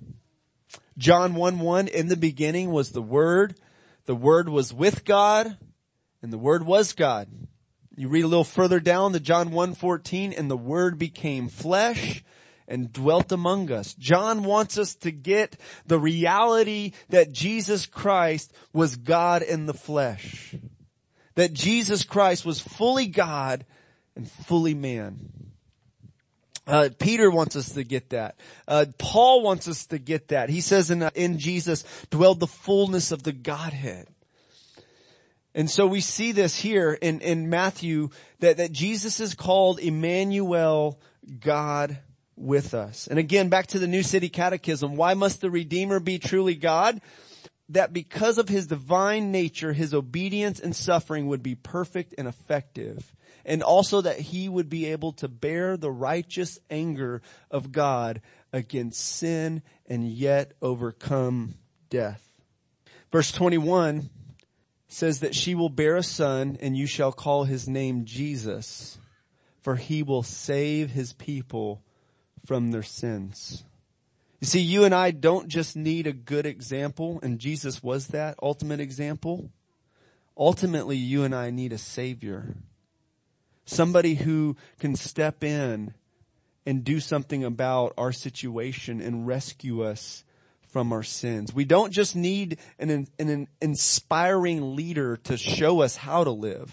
John 0.97 1.35
1 1.35 1.59
1, 1.59 1.89
in 1.89 2.09
the 2.09 2.17
beginning 2.17 2.71
was 2.71 2.93
the 2.93 3.03
Word, 3.03 3.55
the 4.07 4.17
Word 4.17 4.49
was 4.49 4.73
with 4.73 5.05
God, 5.05 5.59
and 6.23 6.33
the 6.33 6.39
Word 6.39 6.65
was 6.65 6.95
God. 6.95 7.29
You 8.01 8.09
read 8.09 8.25
a 8.25 8.29
little 8.29 8.45
further 8.45 8.81
down 8.81 9.13
to 9.13 9.21
John 9.21 9.51
1:14 9.51 10.33
and 10.33 10.51
the 10.51 10.57
word 10.57 10.99
became 10.99 11.51
flesh 11.51 12.25
and 12.67 12.91
dwelt 12.91 13.31
among 13.31 13.71
us. 13.71 13.93
John 13.93 14.43
wants 14.43 14.79
us 14.79 14.95
to 14.95 15.11
get 15.11 15.61
the 15.85 15.99
reality 15.99 16.93
that 17.11 17.31
Jesus 17.31 17.85
Christ 17.85 18.55
was 18.73 18.97
God 18.97 19.43
in 19.43 19.67
the 19.67 19.75
flesh. 19.75 20.55
That 21.35 21.53
Jesus 21.53 22.03
Christ 22.03 22.47
was 22.47 22.59
fully 22.59 23.07
God 23.07 23.67
and 24.17 24.31
fully 24.31 24.73
man. 24.73 25.53
Uh, 26.67 26.89
Peter 26.99 27.31
wants 27.31 27.55
us 27.55 27.73
to 27.73 27.85
get 27.85 28.09
that. 28.11 28.41
Uh, 28.67 28.87
Paul 28.97 29.43
wants 29.43 29.69
us 29.69 29.85
to 29.89 29.99
get 29.99 30.29
that. 30.29 30.49
He 30.49 30.63
says 30.63 30.91
in, 30.91 31.03
uh, 31.03 31.11
in 31.15 31.39
Jesus 31.39 31.85
dwelled 32.09 32.41
the 32.41 32.47
fullness 32.47 33.13
of 33.13 33.25
the 33.25 33.33
Godhead. 33.33 34.09
And 35.55 35.69
so 35.69 35.87
we 35.87 36.01
see 36.01 36.33
this 36.33 36.55
here 36.57 36.93
in, 36.93 37.21
in 37.21 37.51
Matthew 37.51 38.11
that, 38.39 38.59
that 38.59 38.73
Jesus 38.73 39.19
is 39.19 39.35
called 39.35 39.81
Emmanuel, 39.81 41.01
God 41.41 41.99
with 42.37 42.73
us. 42.73 43.07
And 43.09 43.19
again, 43.19 43.49
back 43.49 43.67
to 43.69 43.79
the 43.79 43.89
New 43.89 44.03
City 44.03 44.29
Catechism. 44.29 44.97
Why 44.97 45.15
must 45.15 45.41
the 45.41 45.51
Redeemer 45.51 46.01
be 46.01 46.19
truly 46.19 46.55
God? 46.55 47.01
That 47.69 47.93
because 47.93 48.39
of 48.39 48.49
his 48.49 48.67
divine 48.67 49.31
nature, 49.31 49.73
his 49.73 49.93
obedience 49.93 50.61
and 50.61 50.75
suffering 50.75 51.27
would 51.27 51.43
be 51.43 51.55
perfect 51.55 52.15
and 52.17 52.27
effective. 52.27 53.13
And 53.45 53.63
also 53.63 54.01
that 54.01 54.19
he 54.19 54.49
would 54.49 54.69
be 54.69 54.87
able 54.87 55.13
to 55.15 55.29
bear 55.29 55.77
the 55.77 55.91
righteous 55.91 56.59
anger 56.71 57.23
of 57.51 57.73
God 57.73 58.21
against 58.53 59.01
sin 59.01 59.63
and 59.87 60.09
yet 60.09 60.53
overcome 60.63 61.55
death. 61.89 62.27
Verse 63.11 63.33
21 63.33 64.11
says 64.93 65.21
that 65.21 65.37
she 65.37 65.55
will 65.55 65.69
bear 65.69 65.95
a 65.95 66.03
son 66.03 66.59
and 66.61 66.77
you 66.77 66.85
shall 66.85 67.13
call 67.13 67.45
his 67.45 67.69
name 67.69 68.05
Jesus, 68.05 68.99
for 69.63 69.77
he 69.77 70.03
will 70.03 70.25
save 70.25 70.91
his 70.91 71.13
people 71.13 71.81
from 72.45 72.73
their 72.73 72.83
sins. 72.83 73.63
You 74.41 74.49
see, 74.49 74.61
you 74.61 74.83
and 74.83 74.93
I 74.93 75.13
don't 75.13 75.47
just 75.47 75.77
need 75.77 76.09
a 76.09 76.13
good 76.13 76.45
example, 76.45 77.21
and 77.23 77.39
Jesus 77.39 77.83
was 77.83 78.09
that 78.09 78.35
ultimate 78.43 78.81
example. 78.81 79.51
Ultimately, 80.37 80.97
you 80.97 81.23
and 81.23 81.35
I 81.37 81.51
need 81.51 81.73
a 81.73 81.79
savior. 81.79 82.57
Somebody 83.67 84.15
who 84.15 84.57
can 84.81 84.97
step 84.97 85.45
in 85.45 85.95
and 86.67 86.83
do 86.83 86.99
something 86.99 87.45
about 87.45 87.95
our 87.97 88.11
situation 88.11 89.01
and 89.01 89.25
rescue 89.25 89.85
us 89.85 90.25
from 90.73 90.93
our 90.93 91.03
sins. 91.03 91.55
We 91.55 91.65
don't 91.65 91.93
just 91.93 92.17
need 92.17 92.59
an, 92.79 93.07
an 93.19 93.49
inspiring 93.61 94.77
leader 94.77 95.17
to 95.25 95.37
show 95.37 95.81
us 95.81 95.97
how 95.97 96.25
to 96.25 96.31
live. 96.31 96.73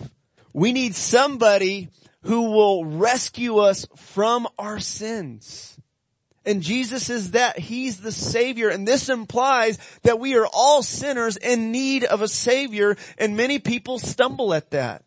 We 0.53 0.71
need 0.71 0.95
somebody 0.95 1.89
who 2.21 2.51
will 2.51 2.85
rescue 2.85 3.57
us 3.57 3.85
from 3.95 4.47
our 4.57 4.79
sins. 4.79 5.77
And 6.45 6.61
Jesus 6.61 7.09
is 7.09 7.31
that. 7.31 7.59
He's 7.59 7.99
the 7.99 8.11
Savior. 8.11 8.69
And 8.69 8.87
this 8.87 9.09
implies 9.09 9.77
that 10.03 10.19
we 10.19 10.37
are 10.37 10.47
all 10.47 10.81
sinners 10.81 11.35
in 11.35 11.71
need 11.71 12.05
of 12.05 12.21
a 12.21 12.27
Savior. 12.27 12.95
And 13.17 13.35
many 13.35 13.59
people 13.59 13.99
stumble 13.99 14.53
at 14.53 14.71
that. 14.71 15.03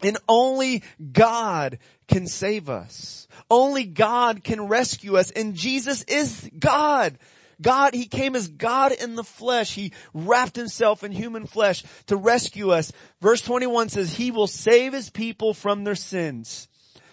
And 0.00 0.16
only 0.28 0.82
God 1.12 1.78
can 2.08 2.26
save 2.26 2.70
us. 2.70 3.28
Only 3.50 3.84
God 3.84 4.42
can 4.42 4.66
rescue 4.68 5.16
us. 5.16 5.30
And 5.30 5.54
Jesus 5.54 6.02
is 6.04 6.50
God. 6.58 7.18
God, 7.62 7.94
He 7.94 8.06
came 8.06 8.36
as 8.36 8.48
God 8.48 8.92
in 8.92 9.14
the 9.14 9.24
flesh. 9.24 9.74
He 9.74 9.92
wrapped 10.12 10.56
Himself 10.56 11.04
in 11.04 11.12
human 11.12 11.46
flesh 11.46 11.84
to 12.06 12.16
rescue 12.16 12.70
us. 12.70 12.92
Verse 13.20 13.40
21 13.40 13.88
says, 13.88 14.14
He 14.14 14.30
will 14.30 14.46
save 14.46 14.92
His 14.92 15.08
people 15.08 15.54
from 15.54 15.84
their 15.84 15.94
sins. 15.94 16.68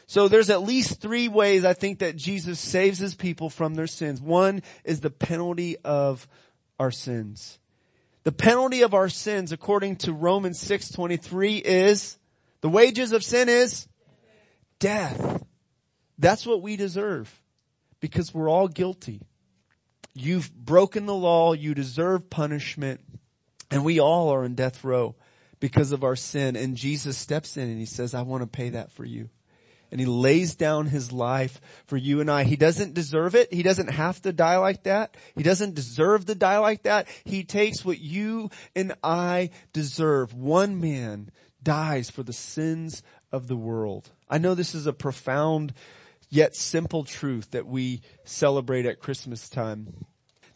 So 0.08 0.28
there's 0.28 0.50
at 0.50 0.64
least 0.64 1.02
three 1.02 1.28
ways 1.28 1.64
I 1.64 1.74
think 1.74 2.00
that 2.00 2.16
Jesus 2.16 2.60
saves 2.60 2.98
His 2.98 3.14
people 3.14 3.50
from 3.50 3.76
their 3.76 3.88
sins. 3.88 4.20
One 4.20 4.64
is 4.84 5.02
the 5.02 5.12
penalty 5.12 5.78
of 5.78 6.28
our 6.80 6.92
sins. 6.92 7.60
The 8.24 8.32
penalty 8.32 8.82
of 8.82 8.94
our 8.94 9.10
sins, 9.10 9.52
according 9.52 9.98
to 9.98 10.14
Romans 10.14 10.64
6.23, 10.64 11.62
is 11.62 12.18
The 12.62 12.70
wages 12.70 13.12
of 13.12 13.24
sin 13.24 13.50
is 13.50 13.88
death. 14.80 15.44
That's 16.18 16.46
what 16.46 16.62
we 16.62 16.76
deserve 16.76 17.34
because 18.00 18.34
we're 18.34 18.50
all 18.50 18.68
guilty. 18.68 19.22
You've 20.20 20.54
broken 20.54 21.06
the 21.06 21.16
law. 21.16 21.54
You 21.54 21.74
deserve 21.74 22.30
punishment 22.30 23.02
and 23.72 23.86
we 23.86 24.00
all 24.00 24.30
are 24.30 24.44
in 24.44 24.56
death 24.56 24.84
row 24.84 25.16
because 25.60 25.92
of 25.92 26.04
our 26.04 26.16
sin. 26.16 26.56
And 26.56 26.76
Jesus 26.76 27.18
steps 27.18 27.58
in 27.58 27.70
and 27.70 27.80
he 27.80 27.86
says, 27.86 28.14
I 28.14 28.24
want 28.24 28.44
to 28.44 28.48
pay 28.48 28.70
that 28.70 28.92
for 28.92 29.06
you. 29.06 29.30
And 29.92 30.00
he 30.00 30.06
lays 30.06 30.54
down 30.56 30.86
his 30.86 31.12
life 31.12 31.60
for 31.88 31.98
you 31.98 32.22
and 32.22 32.30
I. 32.30 32.44
He 32.44 32.56
doesn't 32.56 32.94
deserve 32.94 33.34
it. 33.34 33.52
He 33.52 33.64
doesn't 33.64 33.90
have 33.90 34.22
to 34.22 34.32
die 34.32 34.58
like 34.58 34.84
that. 34.84 35.18
He 35.36 35.42
doesn't 35.42 35.74
deserve 35.74 36.26
to 36.26 36.36
die 36.36 36.60
like 36.60 36.84
that. 36.84 37.08
He 37.24 37.44
takes 37.44 37.84
what 37.84 38.00
you 38.00 38.52
and 38.76 38.94
I 39.04 39.50
deserve. 39.74 40.34
One 40.36 40.80
man 40.80 41.32
dies 41.64 42.10
for 42.10 42.22
the 42.22 42.34
sins 42.34 43.02
of 43.32 43.48
the 43.48 43.56
world. 43.56 44.12
I 44.30 44.38
know 44.38 44.54
this 44.54 44.76
is 44.76 44.86
a 44.86 44.94
profound 44.94 45.74
yet 46.30 46.56
simple 46.56 47.04
truth 47.04 47.52
that 47.52 47.68
we 47.68 48.02
celebrate 48.24 48.86
at 48.86 49.00
Christmas 49.00 49.50
time 49.50 50.06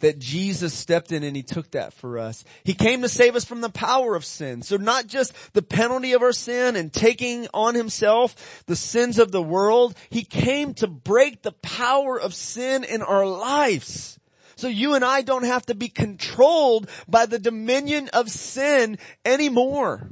that 0.03 0.19
Jesus 0.19 0.73
stepped 0.73 1.13
in 1.13 1.23
and 1.23 1.33
he 1.33 1.43
took 1.43 1.71
that 1.71 1.93
for 1.93 2.19
us. 2.19 2.43
He 2.65 2.73
came 2.73 3.01
to 3.01 3.09
save 3.09 3.37
us 3.37 3.45
from 3.45 3.61
the 3.61 3.69
power 3.69 4.15
of 4.15 4.25
sin. 4.25 4.61
So 4.61 4.75
not 4.75 5.07
just 5.07 5.33
the 5.53 5.61
penalty 5.61 6.11
of 6.11 6.21
our 6.21 6.33
sin 6.33 6.75
and 6.75 6.91
taking 6.91 7.47
on 7.53 7.73
himself 7.73 8.63
the 8.65 8.75
sins 8.75 9.17
of 9.17 9.31
the 9.31 9.41
world. 9.41 9.95
He 10.09 10.25
came 10.25 10.73
to 10.75 10.87
break 10.87 11.41
the 11.41 11.53
power 11.53 12.19
of 12.19 12.33
sin 12.33 12.83
in 12.83 13.01
our 13.01 13.25
lives. 13.25 14.19
So 14.57 14.67
you 14.67 14.95
and 14.95 15.05
I 15.05 15.21
don't 15.21 15.45
have 15.45 15.65
to 15.67 15.75
be 15.75 15.87
controlled 15.87 16.89
by 17.07 17.25
the 17.25 17.39
dominion 17.39 18.09
of 18.11 18.29
sin 18.29 18.97
anymore. 19.23 20.11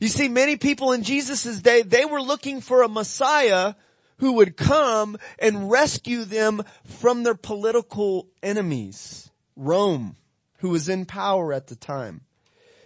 You 0.00 0.08
see, 0.08 0.28
many 0.28 0.56
people 0.56 0.92
in 0.92 1.02
Jesus' 1.02 1.60
day, 1.60 1.82
they 1.82 2.04
were 2.04 2.22
looking 2.22 2.60
for 2.60 2.82
a 2.82 2.88
Messiah 2.88 3.74
who 4.18 4.32
would 4.34 4.56
come 4.56 5.16
and 5.38 5.70
rescue 5.70 6.24
them 6.24 6.62
from 6.84 7.22
their 7.22 7.34
political 7.34 8.28
enemies. 8.42 9.30
Rome, 9.56 10.16
who 10.58 10.70
was 10.70 10.88
in 10.88 11.06
power 11.06 11.52
at 11.52 11.68
the 11.68 11.76
time. 11.76 12.22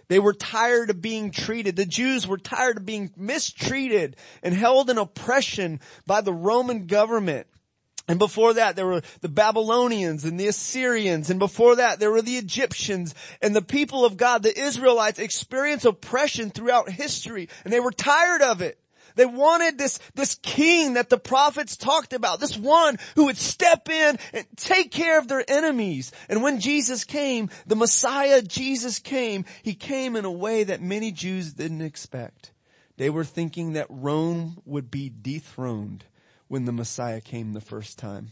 They 0.07 0.19
were 0.19 0.33
tired 0.33 0.89
of 0.89 1.01
being 1.01 1.31
treated. 1.31 1.75
The 1.75 1.85
Jews 1.85 2.27
were 2.27 2.37
tired 2.37 2.77
of 2.77 2.85
being 2.85 3.11
mistreated 3.15 4.15
and 4.41 4.55
held 4.55 4.89
in 4.89 4.97
oppression 4.97 5.79
by 6.05 6.21
the 6.21 6.33
Roman 6.33 6.87
government. 6.87 7.47
And 8.07 8.17
before 8.17 8.55
that, 8.55 8.75
there 8.75 8.87
were 8.87 9.03
the 9.21 9.29
Babylonians 9.29 10.25
and 10.25 10.39
the 10.39 10.47
Assyrians. 10.47 11.29
And 11.29 11.37
before 11.37 11.75
that, 11.75 11.99
there 11.99 12.09
were 12.09 12.23
the 12.23 12.37
Egyptians 12.37 13.13
and 13.39 13.55
the 13.55 13.61
people 13.61 14.03
of 14.03 14.17
God, 14.17 14.41
the 14.41 14.59
Israelites 14.59 15.19
experienced 15.19 15.85
oppression 15.85 16.49
throughout 16.49 16.89
history 16.89 17.49
and 17.63 17.71
they 17.71 17.79
were 17.79 17.91
tired 17.91 18.41
of 18.41 18.61
it. 18.61 18.79
They 19.19 19.25
wanted 19.25 19.77
this, 19.77 19.99
this 20.15 20.35
king 20.35 20.93
that 20.93 21.09
the 21.09 21.17
prophets 21.17 21.75
talked 21.75 22.13
about, 22.13 22.39
this 22.39 22.55
one 22.55 22.95
who 23.15 23.25
would 23.25 23.35
step 23.35 23.89
in 23.89 24.17
and 24.31 24.47
take 24.55 24.91
care 24.91 25.19
of 25.19 25.27
their 25.27 25.43
enemies. 25.45 26.13
And 26.29 26.41
when 26.41 26.61
Jesus 26.61 27.03
came, 27.03 27.49
the 27.67 27.75
Messiah 27.75 28.41
Jesus 28.41 28.97
came, 28.99 29.43
he 29.61 29.73
came 29.73 30.15
in 30.15 30.23
a 30.23 30.31
way 30.31 30.63
that 30.63 30.81
many 30.81 31.11
Jews 31.11 31.51
didn't 31.51 31.81
expect. 31.81 32.53
They 32.95 33.09
were 33.09 33.25
thinking 33.25 33.73
that 33.73 33.87
Rome 33.89 34.61
would 34.63 34.89
be 34.89 35.09
dethroned 35.09 36.05
when 36.47 36.63
the 36.63 36.71
Messiah 36.71 37.19
came 37.19 37.51
the 37.51 37.59
first 37.59 37.99
time. 37.99 38.31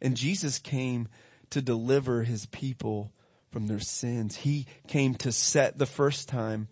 And 0.00 0.16
Jesus 0.16 0.58
came 0.58 1.06
to 1.50 1.60
deliver 1.60 2.22
his 2.22 2.46
people 2.46 3.12
from 3.50 3.66
their 3.66 3.80
sins. 3.80 4.36
He 4.36 4.68
came 4.88 5.16
to 5.16 5.32
set 5.32 5.76
the 5.76 5.84
first 5.84 6.30
time 6.30 6.68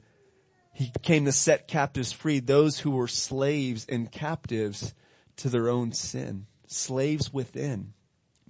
he 0.74 0.92
came 1.02 1.24
to 1.24 1.32
set 1.32 1.68
captives 1.68 2.12
free, 2.12 2.40
those 2.40 2.80
who 2.80 2.90
were 2.90 3.08
slaves 3.08 3.86
and 3.88 4.10
captives 4.10 4.92
to 5.36 5.48
their 5.48 5.68
own 5.68 5.92
sin, 5.92 6.46
slaves 6.66 7.32
within 7.32 7.92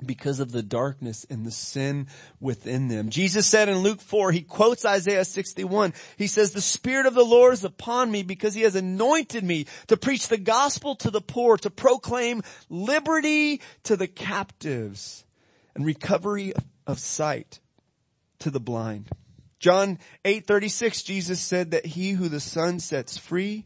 because 0.05 0.41
of 0.41 0.51
the 0.51 0.63
darkness 0.63 1.25
and 1.31 1.47
the 1.47 1.51
sin 1.51 2.09
within 2.41 2.89
them. 2.89 3.11
Jesus 3.11 3.47
said 3.47 3.69
in 3.69 3.79
Luke 3.79 4.01
4, 4.01 4.33
he 4.33 4.43
quotes 4.43 4.85
Isaiah 4.85 5.25
61. 5.25 5.95
He 6.17 6.27
says, 6.27 6.53
the 6.53 6.61
Spirit 6.61 7.07
of 7.07 7.15
the 7.15 7.25
Lord 7.25 7.53
is 7.53 7.65
upon 7.65 8.11
me 8.11 8.23
because 8.23 8.55
he 8.55 8.63
has 8.63 8.75
anointed 8.75 9.45
me 9.45 9.67
to 9.89 9.97
preach 9.97 10.29
the 10.29 10.39
gospel 10.39 10.97
to 10.97 11.11
the 11.11 11.21
poor, 11.21 11.57
to 11.59 11.71
proclaim 11.71 12.43
liberty 12.69 13.61
to 13.85 13.97
the 13.97 14.09
captives 14.09 15.25
and 15.75 15.87
recovery 15.87 16.53
of 16.87 16.99
sight 16.99 17.61
to 18.41 18.51
the 18.51 18.61
blind. 18.61 19.11
John 19.65 19.99
8:36 20.27 21.03
Jesus 21.03 21.41
said 21.41 21.71
that 21.71 21.87
he 21.87 22.11
who 22.11 22.29
the 22.29 22.39
son 22.39 22.81
sets 22.81 23.17
free 23.17 23.65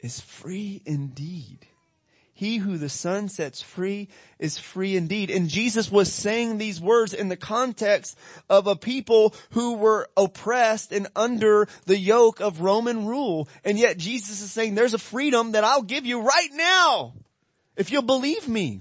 is 0.00 0.18
free 0.18 0.82
indeed. 0.84 1.68
He 2.32 2.56
who 2.56 2.76
the 2.76 2.88
son 2.88 3.28
sets 3.28 3.62
free 3.62 4.08
is 4.40 4.58
free 4.58 4.96
indeed. 4.96 5.30
And 5.30 5.48
Jesus 5.48 5.92
was 5.92 6.12
saying 6.12 6.58
these 6.58 6.80
words 6.80 7.14
in 7.14 7.28
the 7.28 7.36
context 7.36 8.18
of 8.48 8.66
a 8.66 8.74
people 8.74 9.32
who 9.50 9.74
were 9.74 10.08
oppressed 10.16 10.90
and 10.90 11.06
under 11.14 11.68
the 11.86 11.96
yoke 11.96 12.40
of 12.40 12.60
Roman 12.60 13.06
rule. 13.06 13.48
And 13.64 13.78
yet 13.78 13.96
Jesus 13.96 14.42
is 14.42 14.50
saying 14.50 14.74
there's 14.74 14.94
a 14.94 14.98
freedom 14.98 15.52
that 15.52 15.62
I'll 15.62 15.82
give 15.82 16.04
you 16.04 16.22
right 16.22 16.50
now 16.52 17.14
if 17.76 17.92
you'll 17.92 18.02
believe 18.02 18.48
me. 18.48 18.80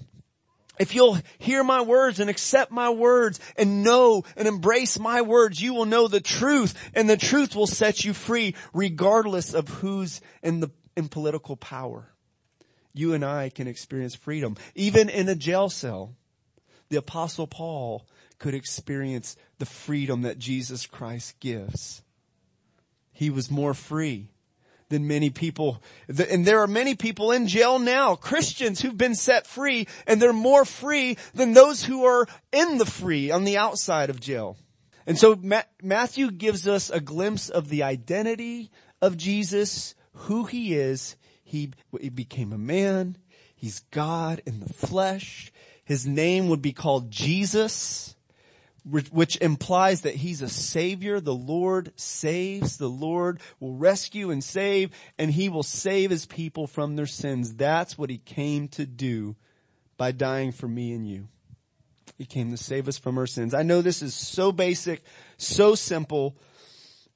If 0.80 0.96
you'll 0.96 1.20
hear 1.38 1.62
my 1.62 1.82
words 1.82 2.22
and 2.22 2.30
accept 2.30 2.72
my 2.72 2.89
words 2.89 3.39
and 3.58 3.84
know 3.84 4.24
and 4.38 4.48
embrace 4.48 4.98
my 4.98 5.22
words, 5.22 5.62
you 5.62 5.74
will 5.74 5.86
know 5.86 6.08
the 6.08 6.22
truth 6.22 6.74
and 6.96 7.10
the 7.10 7.18
truth 7.18 7.54
will 7.54 7.68
set 7.68 8.06
you 8.06 8.13
free 8.13 8.56
regardless 8.74 9.54
of 9.54 9.68
who's 9.68 10.22
in 10.42 10.62
the, 10.62 10.70
in 10.96 11.10
political 11.10 11.58
power. 11.58 12.13
You 12.94 13.13
and 13.13 13.26
I 13.26 13.50
can 13.50 13.68
experience 13.68 14.15
freedom. 14.15 14.56
Even 14.74 15.10
in 15.10 15.28
a 15.28 15.36
jail 15.36 15.70
cell, 15.70 16.15
the 16.88 16.98
apostle 16.98 17.46
Paul 17.46 18.08
could 18.39 18.54
experience 18.54 19.36
the 19.58 19.65
freedom 19.65 20.22
that 20.22 20.39
Jesus 20.39 20.86
Christ 20.86 21.39
gives. 21.42 22.02
He 23.12 23.30
was 23.30 23.52
more 23.52 23.74
free 23.74 24.30
than 24.89 25.08
many 25.08 25.30
people. 25.30 25.82
And 26.08 26.45
there 26.45 26.62
are 26.62 26.67
many 26.67 26.95
people 26.95 27.32
in 27.32 27.47
jail 27.47 27.80
now, 27.80 28.15
Christians 28.15 28.82
who've 28.82 28.97
been 28.97 29.15
set 29.15 29.47
free, 29.47 29.88
and 30.06 30.21
they're 30.21 30.34
more 30.34 30.65
free 30.65 31.17
than 31.34 31.54
those 31.54 31.84
who 31.84 32.06
are 32.06 32.28
in 32.52 32.78
the 32.78 32.86
free 32.86 33.32
on 33.32 33.43
the 33.43 33.58
outside 33.58 34.10
of 34.10 34.19
jail. 34.19 34.58
And 35.06 35.17
so 35.17 35.39
Matthew 35.82 36.32
gives 36.32 36.67
us 36.67 36.89
a 36.89 36.99
glimpse 36.99 37.49
of 37.49 37.69
the 37.69 37.84
identity 37.84 38.71
of 39.02 39.17
Jesus, 39.17 39.95
who 40.13 40.45
he 40.45 40.75
is. 40.75 41.15
He, 41.43 41.71
he 41.99 42.10
became 42.10 42.54
a 42.54 42.58
man. 42.58 43.17
He's 43.56 43.80
God 43.91 44.41
in 44.45 44.60
the 44.60 44.73
flesh. 44.73 45.52
His 45.84 46.06
name 46.06 46.49
would 46.49 46.62
be 46.62 46.73
called 46.73 47.10
Jesus 47.10 48.15
which 48.86 49.38
implies 49.42 50.02
that 50.02 50.15
he's 50.15 50.42
a 50.42 50.50
savior. 50.50 51.20
The 51.20 51.34
Lord 51.34 51.92
saves. 51.96 52.78
The 52.78 52.89
Lord 52.89 53.39
will 53.60 53.76
rescue 53.76 54.32
and 54.32 54.44
save 54.44 54.92
and 55.18 55.32
he 55.32 55.50
will 55.50 55.63
save 55.63 56.10
his 56.10 56.26
people 56.26 56.68
from 56.68 56.96
their 56.96 57.06
sins. 57.06 57.56
That's 57.56 57.98
what 57.98 58.10
he 58.10 58.18
came 58.18 58.68
to 58.70 58.86
do 58.86 59.36
by 59.98 60.12
dying 60.12 60.52
for 60.52 60.68
me 60.68 60.94
and 60.94 61.08
you. 61.08 61.28
He 62.18 62.26
came 62.26 62.52
to 62.52 62.58
save 62.58 62.88
us 62.88 62.98
from 62.98 63.18
our 63.18 63.28
sins. 63.28 63.54
I 63.54 63.63
know 63.63 63.82
this 63.82 64.02
is 64.02 64.13
so 64.13 64.52
basic, 64.52 65.04
so 65.38 65.76
simple, 65.76 66.36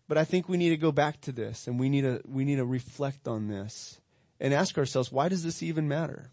but 0.08 0.18
I 0.18 0.24
think 0.24 0.48
we 0.48 0.58
need 0.58 0.70
to 0.70 0.78
go 0.78 0.92
back 0.92 1.20
to 1.22 1.32
this 1.32 1.68
and 1.68 1.80
we 1.80 1.90
need 1.90 2.02
to, 2.02 2.22
we 2.26 2.46
need 2.46 2.58
to 2.58 2.66
reflect 2.66 3.28
on 3.28 3.48
this 3.48 4.00
and 4.40 4.54
ask 4.54 4.78
ourselves, 4.78 5.12
why 5.12 5.30
does 5.30 5.44
this 5.44 5.64
even 5.64 5.88
matter? 5.88 6.32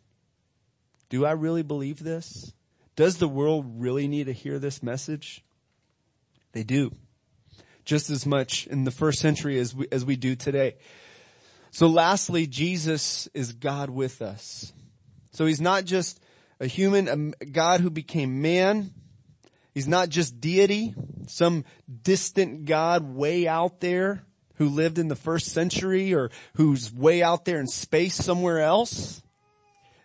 Do 1.09 1.25
I 1.25 1.33
really 1.33 1.63
believe 1.63 1.99
this? 1.99 2.53
Does 2.97 3.17
the 3.19 3.29
world 3.29 3.81
really 3.81 4.09
need 4.09 4.25
to 4.27 4.33
hear 4.33 4.59
this 4.59 4.83
message? 4.83 5.43
They 6.53 6.63
do. 6.63 6.95
Just 7.85 8.11
as 8.11 8.27
much 8.27 8.67
in 8.67 8.85
the 8.85 8.91
first 8.91 9.21
century 9.21 9.59
as 9.59 9.75
we, 9.75 9.87
as 9.91 10.05
we 10.05 10.17
do 10.17 10.37
today. 10.37 10.77
So 11.71 11.87
lastly, 11.87 12.47
Jesus 12.47 13.29
is 13.33 13.53
God 13.53 13.91
with 13.91 14.23
us. 14.23 14.73
So 15.31 15.47
he's 15.47 15.61
not 15.61 15.85
just 15.85 16.21
a 16.59 16.67
human, 16.67 17.33
a 17.41 17.45
God 17.45 17.81
who 17.81 17.91
became 17.91 18.43
man. 18.43 18.93
He's 19.73 19.89
not 19.89 20.09
just 20.09 20.41
deity, 20.41 20.95
some 21.29 21.65
distant 22.03 22.65
God 22.65 23.15
way 23.15 23.47
out 23.47 23.81
there 23.81 24.25
who 24.57 24.69
lived 24.69 24.99
in 24.99 25.09
the 25.09 25.17
first 25.17 25.47
century 25.47 26.13
or 26.13 26.31
who's 26.55 26.93
way 26.93 27.23
out 27.23 27.45
there 27.45 27.61
in 27.61 27.67
space 27.67 28.15
somewhere 28.15 28.61
else. 28.61 29.23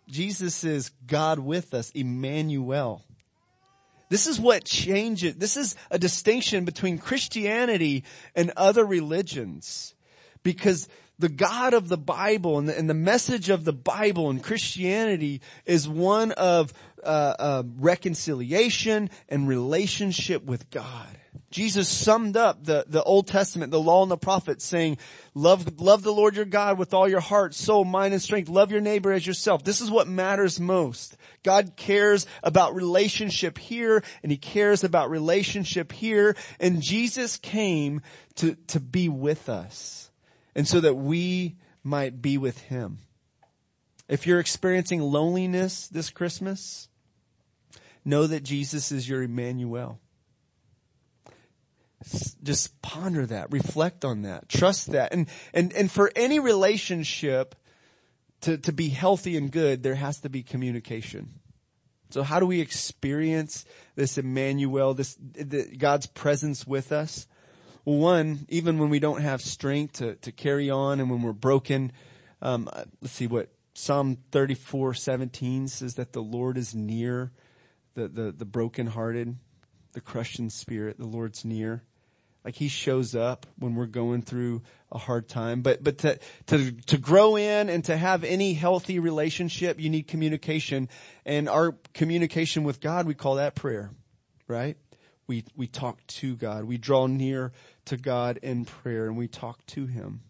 Jesus 0.08 0.64
is 0.64 0.92
God 1.08 1.40
with 1.40 1.74
us, 1.74 1.92
Emmanuel. 1.92 3.04
This 4.10 4.28
is 4.28 4.40
what 4.40 4.66
changes, 4.66 5.36
this 5.36 5.58
is 5.58 5.76
a 5.90 5.98
distinction 5.98 6.64
between 6.66 7.00
Christianity 7.00 8.04
and 8.36 8.52
other 8.56 8.86
religions. 8.86 9.96
Because 10.44 10.88
the 11.18 11.30
God 11.30 11.74
of 11.74 11.88
the 11.88 11.98
Bible 11.98 12.60
and 12.60 12.70
the, 12.70 12.78
and 12.78 12.90
the 12.90 12.94
message 12.94 13.50
of 13.50 13.66
the 13.66 13.74
Bible 13.74 14.30
and 14.30 14.44
Christianity 14.44 15.42
is 15.66 15.88
one 15.88 16.34
of 16.34 16.72
uh, 17.04 17.08
uh, 17.40 17.64
reconciliation 17.78 19.10
and 19.28 19.48
relationship 19.48 20.44
with 20.44 20.70
God. 20.70 21.18
Jesus 21.52 21.88
summed 21.88 22.38
up 22.38 22.64
the, 22.64 22.86
the 22.88 23.04
Old 23.04 23.28
Testament, 23.28 23.72
the 23.72 23.80
law 23.80 24.02
and 24.02 24.12
the 24.12 24.18
prophets 24.18 24.66
saying, 24.66 24.98
love, 25.34 25.80
love 25.80 26.04
the 26.04 26.14
Lord 26.14 26.36
your 26.36 26.46
God 26.46 26.78
with 26.78 26.94
all 26.94 27.08
your 27.08 27.20
heart, 27.20 27.54
soul, 27.54 27.86
mind, 27.86 28.14
and 28.14 28.22
strength. 28.22 28.50
Love 28.50 28.72
your 28.72 28.82
neighbor 28.82 29.12
as 29.12 29.26
yourself. 29.26 29.64
This 29.64 29.82
is 29.82 29.90
what 29.90 30.08
matters 30.08 30.60
most. 30.60 31.18
God 31.44 31.76
cares 31.76 32.28
about 32.44 32.76
relationship 32.76 33.58
here 33.58 34.04
and 34.24 34.32
he 34.32 34.38
cares 34.38 34.84
about 34.84 35.10
relationship 35.10 35.92
here. 35.92 36.36
And 36.60 36.82
Jesus 36.82 37.38
came 37.38 38.02
to, 38.36 38.56
to 38.68 38.80
be 38.80 39.10
with 39.10 39.50
us 39.50 40.12
and 40.56 40.68
so 40.68 40.80
that 40.80 40.96
we 40.96 41.58
might 41.84 42.22
be 42.22 42.38
with 42.38 42.60
him. 42.60 43.00
If 44.08 44.28
you're 44.28 44.40
experiencing 44.40 45.02
loneliness 45.02 45.88
this 45.88 46.10
Christmas, 46.10 46.90
know 48.04 48.28
that 48.28 48.44
Jesus 48.44 48.92
is 48.92 49.10
your 49.10 49.24
Emmanuel. 49.24 50.00
Just 52.44 52.82
ponder 52.82 53.26
that, 53.26 53.52
reflect 53.52 54.06
on 54.06 54.24
that, 54.24 54.48
trust 54.50 54.92
that. 54.92 55.14
And, 55.14 55.28
and, 55.54 55.74
and 55.74 55.92
for 55.92 56.12
any 56.16 56.40
relationship 56.40 57.56
to, 58.42 58.58
to 58.58 58.72
be 58.72 58.90
healthy 58.90 59.38
and 59.38 59.52
good, 59.52 59.82
there 59.82 59.96
has 59.96 60.20
to 60.22 60.30
be 60.30 60.44
communication. 60.44 61.30
So 62.12 62.22
how 62.22 62.40
do 62.40 62.46
we 62.46 62.62
experience 62.62 63.66
this 63.96 64.18
Emmanuel, 64.18 64.94
this, 64.94 65.18
the, 65.20 65.76
God's 65.78 66.06
presence 66.06 66.66
with 66.68 66.92
us? 66.92 67.28
Well, 67.84 67.98
one, 67.98 68.46
even 68.50 68.78
when 68.80 68.90
we 68.90 69.00
don't 69.00 69.22
have 69.22 69.42
strength 69.42 69.94
to, 69.96 70.16
to 70.16 70.32
carry 70.32 70.70
on 70.70 71.00
and 71.00 71.10
when 71.10 71.22
we're 71.22 71.34
broken, 71.34 71.92
um, 72.42 72.70
let's 73.02 73.14
see 73.14 73.28
what 73.28 73.50
Psalm 73.74 74.18
34, 74.32 74.94
17 74.94 75.68
says 75.68 75.96
that 75.96 76.14
the 76.14 76.22
Lord 76.22 76.58
is 76.58 76.74
near 76.74 77.32
the, 77.96 78.08
the, 78.08 78.32
the 78.32 78.46
brokenhearted, 78.46 79.36
the 79.94 80.02
crushed 80.02 80.40
in 80.40 80.50
spirit, 80.50 80.98
the 80.98 81.08
Lord's 81.08 81.44
near. 81.44 81.84
Like 82.46 82.56
he 82.56 82.68
shows 82.68 83.16
up 83.16 83.48
when 83.58 83.74
we're 83.74 83.88
going 83.88 84.22
through 84.22 84.62
a 84.92 85.00
hard 85.00 85.28
time. 85.28 85.64
But, 85.64 85.84
but 85.84 85.98
to, 86.00 86.20
to, 86.46 86.72
to 86.72 86.98
grow 87.00 87.36
in 87.38 87.70
and 87.70 87.84
to 87.86 87.98
have 87.98 88.24
any 88.24 88.54
healthy 88.54 89.00
relationship, 89.00 89.80
you 89.80 89.90
need 89.90 90.08
communication. 90.08 90.88
And 91.26 91.50
our 91.50 91.76
communication 91.96 92.64
with 92.64 92.80
God, 92.82 93.08
we 93.08 93.16
call 93.16 93.36
that 93.36 93.56
prayer, 93.56 93.90
right? 94.48 94.78
We, 95.26 95.44
we 95.56 95.66
talk 95.66 96.06
to 96.06 96.36
God. 96.36 96.66
We 96.66 96.78
draw 96.78 97.08
near 97.08 97.52
to 97.86 97.98
God 97.98 98.38
in 98.44 98.66
prayer 98.66 99.08
and 99.08 99.18
we 99.18 99.28
talk 99.28 99.66
to 99.68 99.88
Him. 99.88 100.22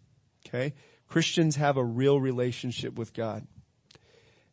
Okay? 0.48 0.72
Christians 1.08 1.56
have 1.56 1.76
a 1.76 1.84
real 1.84 2.18
relationship 2.18 2.98
with 2.98 3.12
God. 3.12 3.46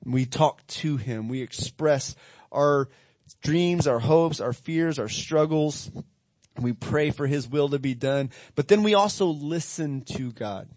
We 0.04 0.26
talk 0.26 0.68
to 0.68 0.98
Him. 0.98 1.30
We 1.30 1.42
express 1.42 2.14
our 2.52 2.90
dreams, 3.42 3.88
our 3.88 4.00
hopes, 4.00 4.42
our 4.42 4.52
fears, 4.52 5.00
our 5.00 5.08
struggles. 5.08 5.90
We 6.60 6.74
pray 6.74 7.12
for 7.12 7.28
His 7.28 7.48
will 7.48 7.70
to 7.70 7.80
be 7.80 7.94
done. 7.94 8.30
But 8.56 8.68
then 8.68 8.84
we 8.84 8.94
also 8.94 9.28
listen 9.28 10.02
to 10.16 10.32
God. 10.32 10.70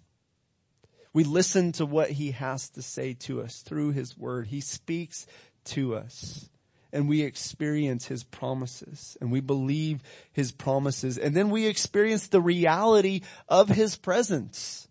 We 1.12 1.24
listen 1.24 1.72
to 1.72 1.86
what 1.86 2.10
He 2.10 2.32
has 2.32 2.68
to 2.70 2.82
say 2.82 3.14
to 3.20 3.42
us 3.42 3.62
through 3.62 3.92
His 3.92 4.16
Word. 4.16 4.48
He 4.48 4.60
speaks 4.60 5.26
to 5.66 5.94
us 5.94 6.48
and 6.92 7.08
we 7.08 7.22
experience 7.22 8.06
His 8.06 8.24
promises 8.24 9.16
and 9.20 9.30
we 9.30 9.40
believe 9.40 10.02
His 10.32 10.52
promises 10.52 11.18
and 11.18 11.34
then 11.34 11.50
we 11.50 11.66
experience 11.66 12.28
the 12.28 12.40
reality 12.40 13.22
of 13.48 13.68
His 13.68 13.96
presence. 13.96 14.88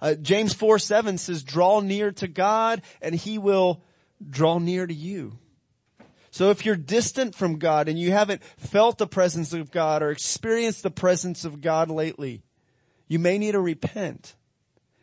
Uh, 0.00 0.14
James 0.14 0.52
4 0.52 0.78
7 0.78 1.18
says, 1.18 1.42
draw 1.42 1.80
near 1.80 2.12
to 2.12 2.28
God 2.28 2.82
and 3.00 3.14
He 3.14 3.38
will 3.38 3.82
draw 4.28 4.58
near 4.58 4.86
to 4.86 4.94
you. 4.94 5.38
So 6.34 6.50
if 6.50 6.66
you're 6.66 6.74
distant 6.74 7.36
from 7.36 7.60
God 7.60 7.88
and 7.88 7.96
you 7.96 8.10
haven't 8.10 8.42
felt 8.56 8.98
the 8.98 9.06
presence 9.06 9.52
of 9.52 9.70
God 9.70 10.02
or 10.02 10.10
experienced 10.10 10.82
the 10.82 10.90
presence 10.90 11.44
of 11.44 11.60
God 11.60 11.92
lately, 11.92 12.42
you 13.06 13.20
may 13.20 13.38
need 13.38 13.52
to 13.52 13.60
repent 13.60 14.34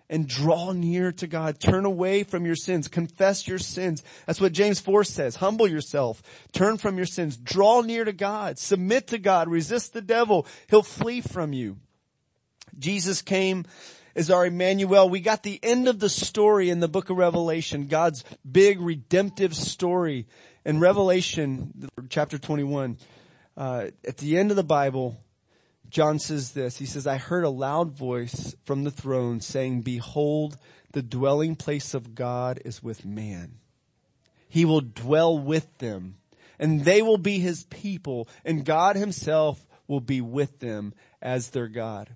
and 0.10 0.28
draw 0.28 0.74
near 0.74 1.14
to 1.14 1.28
God. 1.28 1.58
Turn 1.58 1.86
away 1.86 2.26
from 2.26 2.46
your 2.46 2.58
sins. 2.58 2.90
Confess 2.90 3.48
your 3.48 3.60
sins. 3.60 4.04
That's 4.26 4.42
what 4.42 4.52
James 4.52 4.82
4 4.82 5.06
says. 5.06 5.38
Humble 5.38 5.70
yourself. 5.70 6.22
Turn 6.52 6.78
from 6.78 6.98
your 6.98 7.06
sins. 7.06 7.38
Draw 7.38 7.84
near 7.84 8.04
to 8.04 8.12
God. 8.12 8.60
Submit 8.60 9.08
to 9.08 9.18
God. 9.18 9.48
Resist 9.48 9.94
the 9.94 10.02
devil. 10.02 10.46
He'll 10.70 10.84
flee 10.84 11.22
from 11.22 11.54
you. 11.54 11.78
Jesus 12.78 13.22
came 13.22 13.64
is 14.16 14.30
our 14.30 14.46
Emmanuel. 14.46 15.10
We 15.10 15.22
got 15.22 15.44
the 15.44 15.60
end 15.64 15.88
of 15.88 16.00
the 16.00 16.10
story 16.10 16.70
in 16.70 16.82
the 16.82 16.90
book 16.90 17.10
of 17.10 17.16
Revelation, 17.16 17.88
God's 17.88 18.26
big 18.50 18.82
redemptive 18.82 19.56
story. 19.56 20.28
In 20.64 20.80
Revelation, 20.80 21.90
chapter 22.10 22.38
21, 22.38 22.98
uh, 23.58 23.88
at 24.08 24.18
the 24.18 24.38
end 24.38 24.52
of 24.52 24.58
the 24.58 24.64
Bible, 24.64 25.20
John 25.90 26.20
says 26.20 26.52
this. 26.52 26.78
He 26.78 26.86
says, 26.86 27.08
I 27.08 27.18
heard 27.18 27.44
a 27.44 27.50
loud 27.50 27.92
voice 27.92 28.56
from 28.64 28.84
the 28.84 28.92
throne 28.92 29.42
saying, 29.42 29.82
behold, 29.82 30.58
the 30.92 31.02
dwelling 31.02 31.56
place 31.56 31.94
of 31.94 32.14
God 32.14 32.60
is 32.64 32.84
with 32.84 33.06
man. 33.06 33.56
He 34.48 34.66
will 34.66 34.82
dwell 34.82 35.38
with 35.38 35.78
them 35.80 36.18
and 36.60 36.86
they 36.86 37.02
will 37.02 37.18
be 37.18 37.40
his 37.40 37.64
people 37.64 38.28
and 38.46 38.66
God 38.66 38.96
himself 38.96 39.66
will 39.88 40.00
be 40.00 40.22
with 40.22 40.60
them 40.60 40.94
as 41.22 41.50
their 41.50 41.68
God. 41.68 42.16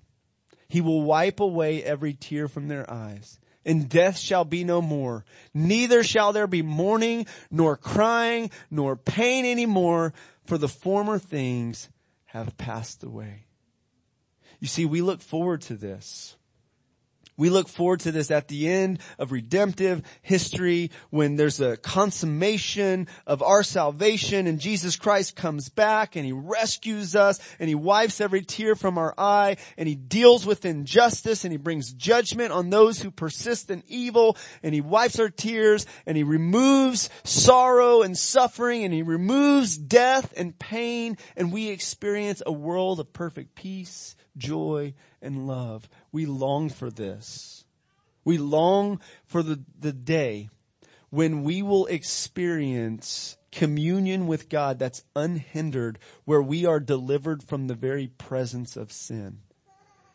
He 0.68 0.80
will 0.80 1.02
wipe 1.02 1.40
away 1.40 1.82
every 1.82 2.14
tear 2.14 2.46
from 2.46 2.68
their 2.68 2.88
eyes 2.90 3.40
and 3.66 3.88
death 3.88 4.16
shall 4.16 4.44
be 4.44 4.64
no 4.64 4.80
more. 4.80 5.24
Neither 5.52 6.02
shall 6.04 6.32
there 6.32 6.46
be 6.46 6.62
mourning, 6.62 7.26
nor 7.50 7.76
crying, 7.76 8.50
nor 8.70 8.96
pain 8.96 9.44
anymore, 9.44 10.14
for 10.46 10.56
the 10.56 10.68
former 10.68 11.18
things 11.18 11.90
have 12.26 12.56
passed 12.56 13.02
away. 13.02 13.46
You 14.60 14.68
see, 14.68 14.86
we 14.86 15.02
look 15.02 15.20
forward 15.20 15.62
to 15.62 15.74
this. 15.74 16.35
We 17.38 17.50
look 17.50 17.68
forward 17.68 18.00
to 18.00 18.12
this 18.12 18.30
at 18.30 18.48
the 18.48 18.68
end 18.68 19.00
of 19.18 19.30
redemptive 19.30 20.02
history 20.22 20.90
when 21.10 21.36
there's 21.36 21.60
a 21.60 21.76
consummation 21.76 23.08
of 23.26 23.42
our 23.42 23.62
salvation 23.62 24.46
and 24.46 24.58
Jesus 24.58 24.96
Christ 24.96 25.36
comes 25.36 25.68
back 25.68 26.16
and 26.16 26.24
he 26.24 26.32
rescues 26.32 27.14
us 27.14 27.38
and 27.58 27.68
he 27.68 27.74
wipes 27.74 28.22
every 28.22 28.42
tear 28.42 28.74
from 28.74 28.96
our 28.96 29.12
eye 29.18 29.58
and 29.76 29.86
he 29.86 29.94
deals 29.94 30.46
with 30.46 30.64
injustice 30.64 31.44
and 31.44 31.52
he 31.52 31.58
brings 31.58 31.92
judgment 31.92 32.52
on 32.52 32.70
those 32.70 33.00
who 33.00 33.10
persist 33.10 33.70
in 33.70 33.82
evil 33.86 34.38
and 34.62 34.74
he 34.74 34.80
wipes 34.80 35.20
our 35.20 35.28
tears 35.28 35.84
and 36.06 36.16
he 36.16 36.22
removes 36.22 37.10
sorrow 37.24 38.00
and 38.00 38.16
suffering 38.16 38.84
and 38.84 38.94
he 38.94 39.02
removes 39.02 39.76
death 39.76 40.32
and 40.38 40.58
pain 40.58 41.18
and 41.36 41.52
we 41.52 41.68
experience 41.68 42.42
a 42.46 42.52
world 42.52 42.98
of 42.98 43.12
perfect 43.12 43.54
peace, 43.54 44.16
joy, 44.36 44.94
and 45.22 45.46
love. 45.46 45.88
We 46.12 46.26
long 46.26 46.68
for 46.68 46.90
this. 46.90 47.64
We 48.24 48.38
long 48.38 49.00
for 49.24 49.42
the, 49.42 49.62
the 49.78 49.92
day 49.92 50.48
when 51.10 51.44
we 51.44 51.62
will 51.62 51.86
experience 51.86 53.36
communion 53.52 54.26
with 54.26 54.48
God 54.48 54.78
that's 54.78 55.04
unhindered, 55.14 55.98
where 56.24 56.42
we 56.42 56.66
are 56.66 56.80
delivered 56.80 57.42
from 57.42 57.66
the 57.66 57.74
very 57.74 58.08
presence 58.08 58.76
of 58.76 58.92
sin. 58.92 59.38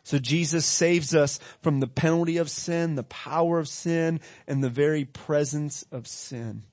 So 0.03 0.19
Jesus 0.19 0.65
saves 0.65 1.15
us 1.15 1.39
from 1.61 1.79
the 1.79 1.87
penalty 1.87 2.37
of 2.37 2.49
sin, 2.49 2.95
the 2.95 3.03
power 3.03 3.59
of 3.59 3.67
sin, 3.67 4.19
and 4.47 4.63
the 4.63 4.69
very 4.69 5.05
presence 5.05 5.83
of 5.91 6.07
sin. 6.07 6.63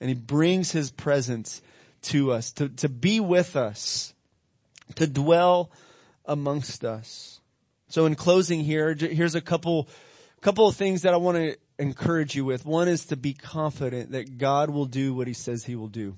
And 0.00 0.08
He 0.08 0.14
brings 0.14 0.72
His 0.72 0.90
presence 0.90 1.62
to 2.02 2.32
us, 2.32 2.52
to, 2.52 2.68
to 2.68 2.88
be 2.88 3.20
with 3.20 3.56
us, 3.56 4.14
to 4.96 5.06
dwell 5.06 5.70
amongst 6.24 6.84
us. 6.84 7.40
So 7.88 8.06
in 8.06 8.14
closing 8.14 8.60
here, 8.60 8.94
here's 8.94 9.34
a 9.34 9.40
couple, 9.40 9.88
couple 10.40 10.66
of 10.66 10.76
things 10.76 11.02
that 11.02 11.12
I 11.12 11.18
want 11.18 11.36
to 11.36 11.56
encourage 11.78 12.34
you 12.34 12.44
with. 12.44 12.64
One 12.64 12.88
is 12.88 13.06
to 13.06 13.16
be 13.16 13.34
confident 13.34 14.12
that 14.12 14.38
God 14.38 14.70
will 14.70 14.86
do 14.86 15.14
what 15.14 15.26
he 15.26 15.34
says 15.34 15.64
he 15.64 15.76
will 15.76 15.88
do. 15.88 16.16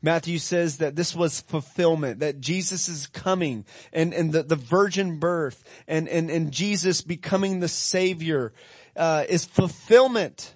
Matthew 0.00 0.38
says 0.38 0.78
that 0.78 0.94
this 0.94 1.14
was 1.14 1.40
fulfillment, 1.40 2.20
that 2.20 2.40
Jesus 2.40 2.88
is 2.88 3.08
coming 3.08 3.64
and, 3.92 4.14
and 4.14 4.32
the, 4.32 4.44
the 4.44 4.56
virgin 4.56 5.18
birth 5.18 5.64
and, 5.88 6.08
and, 6.08 6.30
and 6.30 6.52
Jesus 6.52 7.02
becoming 7.02 7.58
the 7.58 7.68
savior, 7.68 8.52
uh, 8.96 9.24
is 9.28 9.44
fulfillment 9.44 10.54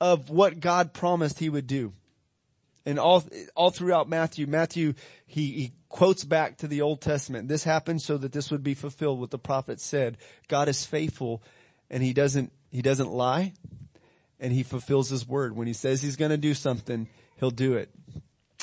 of 0.00 0.30
what 0.30 0.60
God 0.60 0.92
promised 0.92 1.38
he 1.38 1.48
would 1.48 1.66
do. 1.66 1.92
And 2.86 3.00
all, 3.00 3.24
all 3.56 3.70
throughout 3.70 4.08
Matthew, 4.08 4.46
Matthew, 4.46 4.94
he, 5.26 5.50
he 5.50 5.72
quotes 5.88 6.24
back 6.24 6.58
to 6.58 6.68
the 6.68 6.82
Old 6.82 7.00
Testament. 7.00 7.48
This 7.48 7.64
happened 7.64 8.00
so 8.00 8.16
that 8.16 8.32
this 8.32 8.50
would 8.52 8.62
be 8.62 8.74
fulfilled 8.74 9.18
what 9.18 9.30
the 9.30 9.38
prophet 9.38 9.80
said. 9.80 10.16
God 10.46 10.68
is 10.68 10.86
faithful 10.86 11.42
and 11.90 12.02
he 12.02 12.12
doesn't, 12.12 12.52
he 12.70 12.82
doesn't 12.82 13.10
lie 13.10 13.52
and 14.38 14.52
he 14.52 14.62
fulfills 14.62 15.10
his 15.10 15.26
word. 15.26 15.56
When 15.56 15.66
he 15.66 15.72
says 15.72 16.00
he's 16.00 16.16
going 16.16 16.30
to 16.30 16.36
do 16.36 16.54
something, 16.54 17.08
he'll 17.38 17.50
do 17.50 17.74
it. 17.74 17.90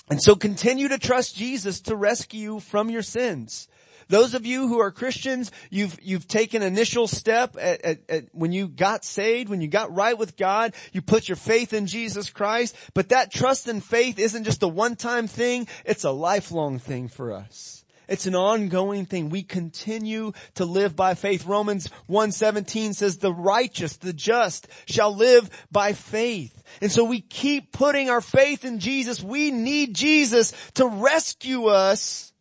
And 0.09 0.21
so 0.21 0.35
continue 0.35 0.87
to 0.87 0.97
trust 0.97 1.35
Jesus 1.35 1.81
to 1.81 1.95
rescue 1.95 2.41
you 2.41 2.59
from 2.59 2.89
your 2.89 3.01
sins. 3.01 3.67
Those 4.07 4.33
of 4.33 4.45
you 4.45 4.67
who 4.67 4.79
are 4.79 4.91
Christians, 4.91 5.51
you've, 5.69 5.97
you've 6.01 6.27
taken 6.27 6.61
initial 6.61 7.07
step 7.07 7.55
at, 7.59 7.81
at, 7.81 7.99
at 8.09 8.25
when 8.31 8.51
you 8.51 8.67
got 8.67 9.05
saved, 9.05 9.49
when 9.49 9.61
you 9.61 9.67
got 9.67 9.93
right 9.95 10.17
with 10.17 10.37
God, 10.37 10.73
you 10.91 11.01
put 11.01 11.27
your 11.29 11.35
faith 11.35 11.73
in 11.73 11.87
Jesus 11.87 12.29
Christ, 12.29 12.75
but 12.93 13.09
that 13.09 13.31
trust 13.31 13.67
and 13.67 13.83
faith 13.83 14.19
isn't 14.19 14.43
just 14.43 14.63
a 14.63 14.67
one-time 14.67 15.27
thing, 15.27 15.67
it's 15.85 16.03
a 16.03 16.11
lifelong 16.11 16.79
thing 16.79 17.07
for 17.07 17.33
us. 17.33 17.83
It's 18.07 18.25
an 18.25 18.35
ongoing 18.35 19.05
thing. 19.05 19.29
We 19.29 19.43
continue 19.43 20.33
to 20.55 20.65
live 20.65 20.95
by 20.95 21.13
faith. 21.13 21.45
Romans 21.45 21.89
1:17 22.09 22.93
says 22.93 23.17
the 23.17 23.33
righteous, 23.33 23.97
the 23.97 24.13
just 24.13 24.67
shall 24.85 25.15
live 25.15 25.49
by 25.71 25.93
faith. 25.93 26.63
And 26.81 26.91
so 26.91 27.05
we 27.05 27.21
keep 27.21 27.71
putting 27.71 28.09
our 28.09 28.21
faith 28.21 28.65
in 28.65 28.79
Jesus. 28.79 29.23
We 29.23 29.51
need 29.51 29.95
Jesus 29.95 30.53
to 30.75 30.87
rescue 30.87 31.67
us 31.67 32.32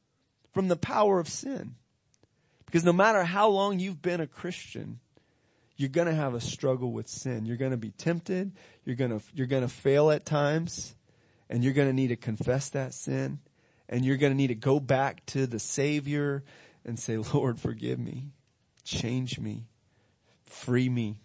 from 0.52 0.68
the 0.68 0.76
power 0.76 1.18
of 1.18 1.28
sin. 1.28 1.74
Because 2.66 2.84
no 2.84 2.92
matter 2.92 3.24
how 3.24 3.48
long 3.48 3.78
you've 3.78 4.00
been 4.00 4.20
a 4.20 4.26
Christian, 4.26 5.00
you're 5.76 5.88
gonna 5.88 6.14
have 6.14 6.34
a 6.34 6.40
struggle 6.40 6.92
with 6.92 7.08
sin. 7.08 7.44
You're 7.44 7.56
gonna 7.56 7.76
be 7.76 7.90
tempted. 7.90 8.52
You're 8.84 8.96
gonna, 8.96 9.20
you're 9.34 9.46
gonna 9.46 9.68
fail 9.68 10.10
at 10.10 10.24
times 10.24 10.94
and 11.50 11.62
you're 11.62 11.72
gonna 11.72 11.92
need 11.92 12.08
to 12.08 12.16
confess 12.16 12.68
that 12.70 12.94
sin 12.94 13.40
and 13.88 14.04
you're 14.04 14.16
gonna 14.16 14.34
need 14.34 14.48
to 14.48 14.54
go 14.54 14.80
back 14.80 15.24
to 15.26 15.46
the 15.46 15.58
Savior 15.58 16.44
and 16.84 16.98
say, 16.98 17.16
Lord, 17.34 17.58
forgive 17.58 17.98
me. 17.98 18.30
Change 18.84 19.38
me. 19.38 19.66
Free 20.44 20.88
me. 20.88 21.18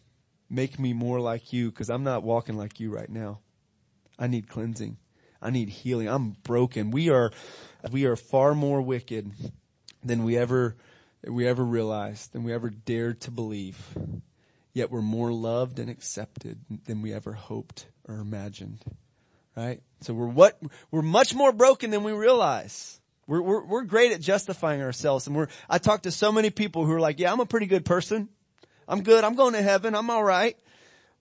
Make 0.49 0.79
me 0.79 0.93
more 0.93 1.19
like 1.19 1.51
you 1.51 1.69
because 1.69 1.89
I'm 1.89 2.03
not 2.03 2.23
walking 2.23 2.57
like 2.57 2.79
you 2.79 2.93
right 2.93 3.09
now. 3.09 3.39
I 4.17 4.27
need 4.27 4.47
cleansing. 4.47 4.97
I 5.41 5.49
need 5.49 5.69
healing. 5.69 6.07
I'm 6.07 6.31
broken. 6.43 6.91
We 6.91 7.09
are, 7.09 7.31
we 7.91 8.05
are 8.05 8.15
far 8.15 8.53
more 8.55 8.81
wicked 8.81 9.31
than 10.03 10.23
we 10.23 10.37
ever, 10.37 10.75
we 11.25 11.47
ever 11.47 11.63
realized, 11.63 12.33
than 12.33 12.43
we 12.43 12.53
ever 12.53 12.69
dared 12.69 13.21
to 13.21 13.31
believe. 13.31 13.77
Yet 14.73 14.91
we're 14.91 15.01
more 15.01 15.31
loved 15.31 15.79
and 15.79 15.89
accepted 15.89 16.59
than 16.85 17.01
we 17.01 17.13
ever 17.13 17.33
hoped 17.33 17.87
or 18.07 18.15
imagined. 18.15 18.83
Right? 19.55 19.81
So 20.01 20.13
we're 20.13 20.27
what, 20.27 20.61
we're 20.91 21.01
much 21.01 21.33
more 21.33 21.51
broken 21.51 21.89
than 21.89 22.03
we 22.03 22.11
realize. 22.11 22.99
We're, 23.25 23.41
we're, 23.41 23.65
we're 23.65 23.83
great 23.83 24.11
at 24.11 24.21
justifying 24.21 24.81
ourselves 24.81 25.25
and 25.27 25.35
we're, 25.35 25.47
I 25.69 25.79
talk 25.79 26.03
to 26.03 26.11
so 26.11 26.31
many 26.31 26.51
people 26.51 26.85
who 26.85 26.93
are 26.93 26.99
like, 26.99 27.19
yeah, 27.19 27.31
I'm 27.31 27.39
a 27.39 27.45
pretty 27.45 27.65
good 27.65 27.85
person. 27.85 28.29
I'm 28.87 29.01
good. 29.01 29.23
I'm 29.23 29.35
going 29.35 29.53
to 29.53 29.61
heaven. 29.61 29.95
I'm 29.95 30.09
alright. 30.09 30.57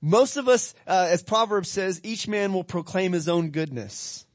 Most 0.00 0.36
of 0.36 0.48
us, 0.48 0.74
uh, 0.86 1.08
as 1.10 1.22
Proverbs 1.22 1.70
says, 1.70 2.00
each 2.04 2.28
man 2.28 2.52
will 2.52 2.62
proclaim 2.62 3.12
his 3.12 3.28
own 3.28 3.50
goodness. 3.50 4.26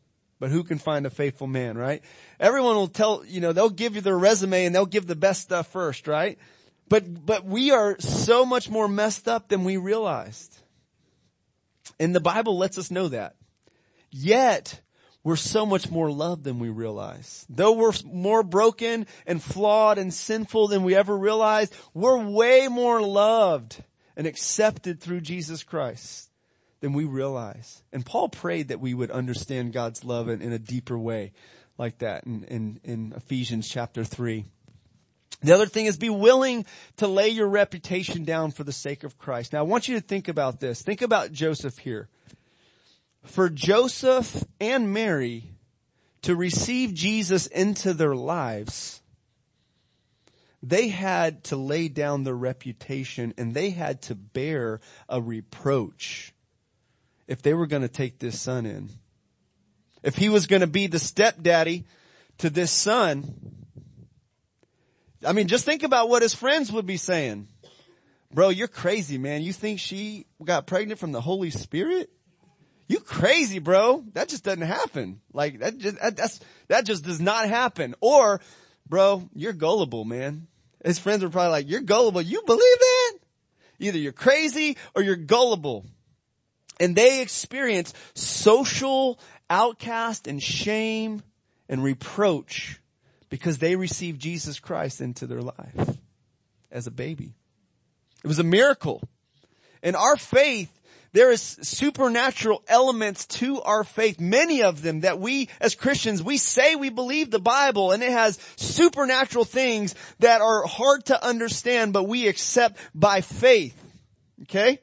But 0.41 0.49
who 0.49 0.63
can 0.63 0.79
find 0.79 1.05
a 1.05 1.11
faithful 1.11 1.45
man, 1.45 1.77
right? 1.77 2.01
Everyone 2.39 2.75
will 2.75 2.87
tell, 2.87 3.23
you 3.23 3.39
know, 3.39 3.53
they'll 3.53 3.69
give 3.69 3.93
you 3.93 4.01
their 4.01 4.17
resume 4.17 4.65
and 4.65 4.73
they'll 4.73 4.87
give 4.87 5.05
the 5.05 5.15
best 5.15 5.43
stuff 5.43 5.67
first, 5.67 6.07
right? 6.07 6.39
But, 6.89 7.27
but 7.27 7.45
we 7.45 7.69
are 7.69 7.95
so 7.99 8.43
much 8.43 8.67
more 8.67 8.87
messed 8.87 9.27
up 9.27 9.49
than 9.49 9.63
we 9.63 9.77
realized. 9.77 10.57
And 11.99 12.15
the 12.15 12.19
Bible 12.19 12.57
lets 12.57 12.79
us 12.79 12.89
know 12.89 13.09
that. 13.09 13.35
Yet, 14.09 14.81
we're 15.23 15.35
so 15.35 15.63
much 15.63 15.91
more 15.91 16.11
loved 16.11 16.43
than 16.43 16.57
we 16.57 16.69
realize. 16.69 17.45
Though 17.47 17.73
we're 17.73 17.93
more 18.03 18.41
broken 18.41 19.05
and 19.27 19.43
flawed 19.43 19.99
and 19.99 20.11
sinful 20.11 20.69
than 20.69 20.81
we 20.81 20.95
ever 20.95 21.15
realized, 21.15 21.71
we're 21.93 22.17
way 22.17 22.67
more 22.67 22.99
loved 22.99 23.83
and 24.17 24.25
accepted 24.25 25.01
through 25.01 25.21
Jesus 25.21 25.61
Christ 25.61 26.30
than 26.81 26.93
we 26.93 27.05
realize. 27.05 27.81
And 27.93 28.05
Paul 28.05 28.29
prayed 28.29 28.67
that 28.67 28.81
we 28.81 28.93
would 28.93 29.11
understand 29.11 29.73
God's 29.73 30.03
love 30.03 30.27
in, 30.27 30.41
in 30.41 30.51
a 30.51 30.59
deeper 30.59 30.97
way 30.97 31.31
like 31.77 31.99
that 31.99 32.25
in, 32.25 32.43
in, 32.43 32.79
in 32.83 33.13
Ephesians 33.15 33.67
chapter 33.67 34.03
3. 34.03 34.45
The 35.41 35.53
other 35.53 35.65
thing 35.65 35.85
is 35.87 35.97
be 35.97 36.09
willing 36.09 36.65
to 36.97 37.07
lay 37.07 37.29
your 37.29 37.47
reputation 37.47 38.25
down 38.25 38.51
for 38.51 38.63
the 38.63 38.71
sake 38.71 39.03
of 39.03 39.17
Christ. 39.17 39.53
Now 39.53 39.59
I 39.59 39.63
want 39.63 39.87
you 39.87 39.95
to 39.95 40.01
think 40.01 40.27
about 40.27 40.59
this. 40.59 40.81
Think 40.83 41.01
about 41.01 41.31
Joseph 41.31 41.79
here 41.79 42.09
for 43.23 43.49
Joseph 43.49 44.43
and 44.59 44.93
Mary 44.93 45.51
to 46.23 46.35
receive 46.35 46.93
Jesus 46.93 47.47
into 47.47 47.93
their 47.93 48.15
lives, 48.15 49.01
they 50.61 50.89
had 50.89 51.43
to 51.45 51.55
lay 51.55 51.87
down 51.87 52.23
their 52.23 52.35
reputation 52.35 53.33
and 53.37 53.53
they 53.53 53.71
had 53.71 54.01
to 54.03 54.15
bear 54.15 54.79
a 55.09 55.19
reproach 55.19 56.33
if 57.31 57.41
they 57.41 57.53
were 57.53 57.65
going 57.65 57.81
to 57.81 57.87
take 57.87 58.19
this 58.19 58.37
son 58.37 58.65
in. 58.65 58.89
If 60.03 60.17
he 60.17 60.27
was 60.27 60.47
going 60.47 60.59
to 60.59 60.67
be 60.67 60.87
the 60.87 60.99
stepdaddy 60.99 61.85
to 62.39 62.49
this 62.49 62.71
son, 62.71 63.33
I 65.25 65.31
mean, 65.31 65.47
just 65.47 65.63
think 65.63 65.83
about 65.83 66.09
what 66.09 66.23
his 66.23 66.33
friends 66.33 66.73
would 66.73 66.85
be 66.85 66.97
saying. 66.97 67.47
Bro, 68.33 68.49
you're 68.49 68.67
crazy, 68.67 69.17
man. 69.17 69.43
You 69.43 69.53
think 69.53 69.79
she 69.79 70.25
got 70.43 70.67
pregnant 70.67 70.99
from 70.99 71.13
the 71.13 71.21
Holy 71.21 71.51
Spirit? 71.51 72.09
you 72.89 72.99
crazy, 72.99 73.59
bro. 73.59 74.03
That 74.13 74.27
just 74.27 74.43
doesn't 74.43 74.61
happen. 74.63 75.21
Like 75.31 75.59
that 75.59 75.77
just, 75.77 76.01
that, 76.01 76.17
that's, 76.17 76.41
that 76.67 76.83
just 76.83 77.05
does 77.05 77.21
not 77.21 77.47
happen. 77.47 77.95
Or, 78.01 78.41
bro, 78.85 79.29
you're 79.33 79.53
gullible, 79.53 80.03
man. 80.03 80.47
His 80.83 80.99
friends 80.99 81.23
were 81.23 81.29
probably 81.29 81.51
like, 81.51 81.69
you're 81.69 81.79
gullible. 81.79 82.21
You 82.21 82.41
believe 82.45 82.79
that? 82.79 83.13
Either 83.79 83.97
you're 83.97 84.11
crazy 84.11 84.75
or 84.93 85.01
you're 85.01 85.15
gullible. 85.15 85.85
And 86.79 86.95
they 86.95 87.21
experience 87.21 87.93
social 88.13 89.19
outcast 89.49 90.27
and 90.27 90.41
shame 90.41 91.21
and 91.69 91.83
reproach 91.83 92.79
because 93.29 93.57
they 93.57 93.75
received 93.75 94.21
Jesus 94.21 94.59
Christ 94.59 95.01
into 95.01 95.27
their 95.27 95.41
life 95.41 95.97
as 96.71 96.87
a 96.87 96.91
baby. 96.91 97.33
It 98.23 98.27
was 98.27 98.39
a 98.39 98.43
miracle. 98.43 99.01
In 99.83 99.95
our 99.95 100.17
faith 100.17 100.71
there 101.13 101.31
is 101.31 101.41
supernatural 101.41 102.63
elements 102.67 103.25
to 103.25 103.61
our 103.61 103.83
faith, 103.83 104.19
many 104.19 104.63
of 104.63 104.81
them 104.81 105.01
that 105.01 105.19
we 105.19 105.49
as 105.59 105.75
Christians, 105.75 106.23
we 106.23 106.37
say 106.37 106.75
we 106.75 106.89
believe 106.89 107.29
the 107.29 107.39
Bible 107.39 107.91
and 107.91 108.01
it 108.01 108.11
has 108.11 108.39
supernatural 108.55 109.43
things 109.43 109.93
that 110.19 110.41
are 110.41 110.65
hard 110.65 111.05
to 111.05 111.25
understand, 111.25 111.91
but 111.91 112.03
we 112.03 112.27
accept 112.27 112.77
by 112.95 113.21
faith. 113.21 113.77
Okay? 114.43 114.79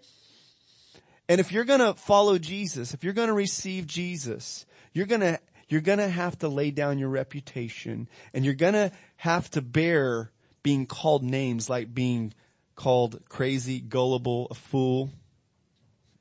And 1.29 1.41
if 1.41 1.53
you're 1.53 1.65
gonna 1.65 1.95
follow 1.95 2.39
Jesus, 2.39 2.95
if 2.95 3.05
you're 3.05 3.13
gonna 3.13 3.35
receive 3.35 3.87
Jesus, 3.87 4.65
you're 4.93 5.07
gonna, 5.07 5.39
you're 5.69 5.83
gonna 5.83 6.09
have 6.09 6.39
to 6.39 6.49
lay 6.49 6.71
down 6.71 6.99
your 6.99 7.11
reputation 7.11 8.09
and 8.33 8.45
you're 8.45 8.55
gonna 8.55 8.91
have 9.17 9.51
to 9.51 9.61
bear 9.61 10.31
being 10.63 10.87
called 10.87 11.23
names 11.23 11.69
like 11.69 11.93
being 11.93 12.33
called 12.75 13.21
crazy, 13.29 13.81
gullible, 13.81 14.47
a 14.51 14.55
fool, 14.55 15.11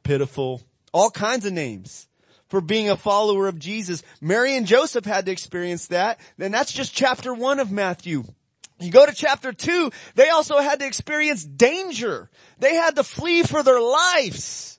pitiful, 0.04 0.62
all 0.92 1.10
kinds 1.10 1.46
of 1.46 1.54
names 1.54 2.08
for 2.50 2.60
being 2.60 2.90
a 2.90 2.98
follower 2.98 3.48
of 3.48 3.60
Jesus. 3.60 4.04
Mary 4.20 4.56
and 4.56 4.68
Joseph 4.68 5.06
had 5.06 5.26
to 5.26 5.32
experience 5.32 5.88
that. 5.88 6.20
Then 6.38 6.52
that's 6.52 6.72
just 6.72 6.94
chapter 6.94 7.34
one 7.34 7.60
of 7.60 7.72
Matthew. 7.72 8.24
You 8.80 8.92
go 8.92 9.06
to 9.06 9.14
chapter 9.14 9.54
two, 9.54 9.92
they 10.16 10.30
also 10.30 10.60
had 10.60 10.80
to 10.80 10.86
experience 10.86 11.44
danger. 11.44 12.30
They 12.60 12.76
had 12.76 12.96
to 12.98 13.04
flee 13.04 13.44
for 13.44 13.64
their 13.64 13.82
lives 13.82 14.77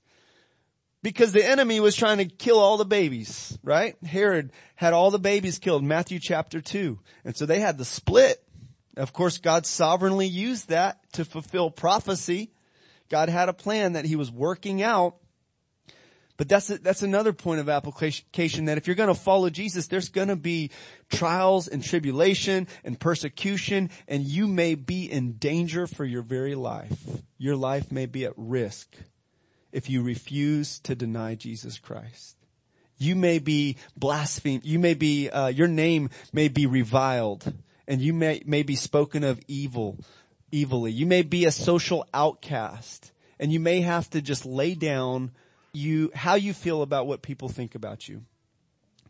because 1.02 1.32
the 1.32 1.44
enemy 1.44 1.80
was 1.80 1.94
trying 1.94 2.18
to 2.18 2.24
kill 2.24 2.58
all 2.58 2.76
the 2.76 2.84
babies, 2.84 3.56
right? 3.62 3.96
Herod 4.04 4.52
had 4.74 4.92
all 4.92 5.10
the 5.10 5.18
babies 5.18 5.58
killed, 5.58 5.84
Matthew 5.84 6.18
chapter 6.18 6.60
two. 6.60 6.98
And 7.24 7.36
so 7.36 7.46
they 7.46 7.60
had 7.60 7.78
to 7.78 7.84
split. 7.84 8.42
Of 8.96 9.12
course, 9.12 9.38
God 9.38 9.64
sovereignly 9.64 10.26
used 10.26 10.70
that 10.70 11.00
to 11.12 11.24
fulfill 11.24 11.70
prophecy. 11.70 12.50
God 13.08 13.28
had 13.28 13.48
a 13.48 13.52
plan 13.52 13.92
that 13.92 14.04
he 14.04 14.16
was 14.16 14.30
working 14.30 14.82
out. 14.82 15.16
But 16.36 16.48
that's, 16.48 16.70
a, 16.70 16.78
that's 16.78 17.02
another 17.02 17.32
point 17.32 17.60
of 17.60 17.68
application 17.68 18.66
that 18.66 18.78
if 18.78 18.86
you're 18.86 18.94
going 18.94 19.08
to 19.08 19.20
follow 19.20 19.50
Jesus, 19.50 19.88
there's 19.88 20.08
going 20.08 20.28
to 20.28 20.36
be 20.36 20.70
trials 21.10 21.66
and 21.66 21.82
tribulation 21.82 22.68
and 22.84 22.98
persecution 22.98 23.90
and 24.06 24.22
you 24.22 24.46
may 24.46 24.76
be 24.76 25.10
in 25.10 25.32
danger 25.32 25.88
for 25.88 26.04
your 26.04 26.22
very 26.22 26.54
life. 26.54 26.96
Your 27.38 27.56
life 27.56 27.90
may 27.90 28.06
be 28.06 28.24
at 28.24 28.34
risk 28.36 28.96
if 29.72 29.90
you 29.90 30.02
refuse 30.02 30.78
to 30.80 30.94
deny 30.94 31.34
Jesus 31.34 31.78
Christ. 31.78 32.36
You 32.98 33.14
may 33.14 33.38
be 33.38 33.76
blasphemed. 33.96 34.64
You 34.64 34.78
may 34.78 34.94
be, 34.94 35.30
uh, 35.30 35.48
your 35.48 35.68
name 35.68 36.10
may 36.32 36.48
be 36.48 36.66
reviled 36.66 37.52
and 37.86 38.00
you 38.00 38.12
may, 38.12 38.42
may 38.44 38.62
be 38.62 38.74
spoken 38.74 39.24
of 39.24 39.40
evil 39.46 39.98
evilly. 40.52 40.92
You 40.92 41.06
may 41.06 41.22
be 41.22 41.44
a 41.44 41.52
social 41.52 42.06
outcast 42.12 43.12
and 43.38 43.52
you 43.52 43.60
may 43.60 43.80
have 43.82 44.10
to 44.10 44.20
just 44.20 44.44
lay 44.44 44.74
down 44.74 45.30
you, 45.72 46.10
how 46.14 46.34
you 46.34 46.52
feel 46.52 46.82
about 46.82 47.06
what 47.06 47.22
people 47.22 47.48
think 47.48 47.74
about 47.74 48.08
you. 48.08 48.22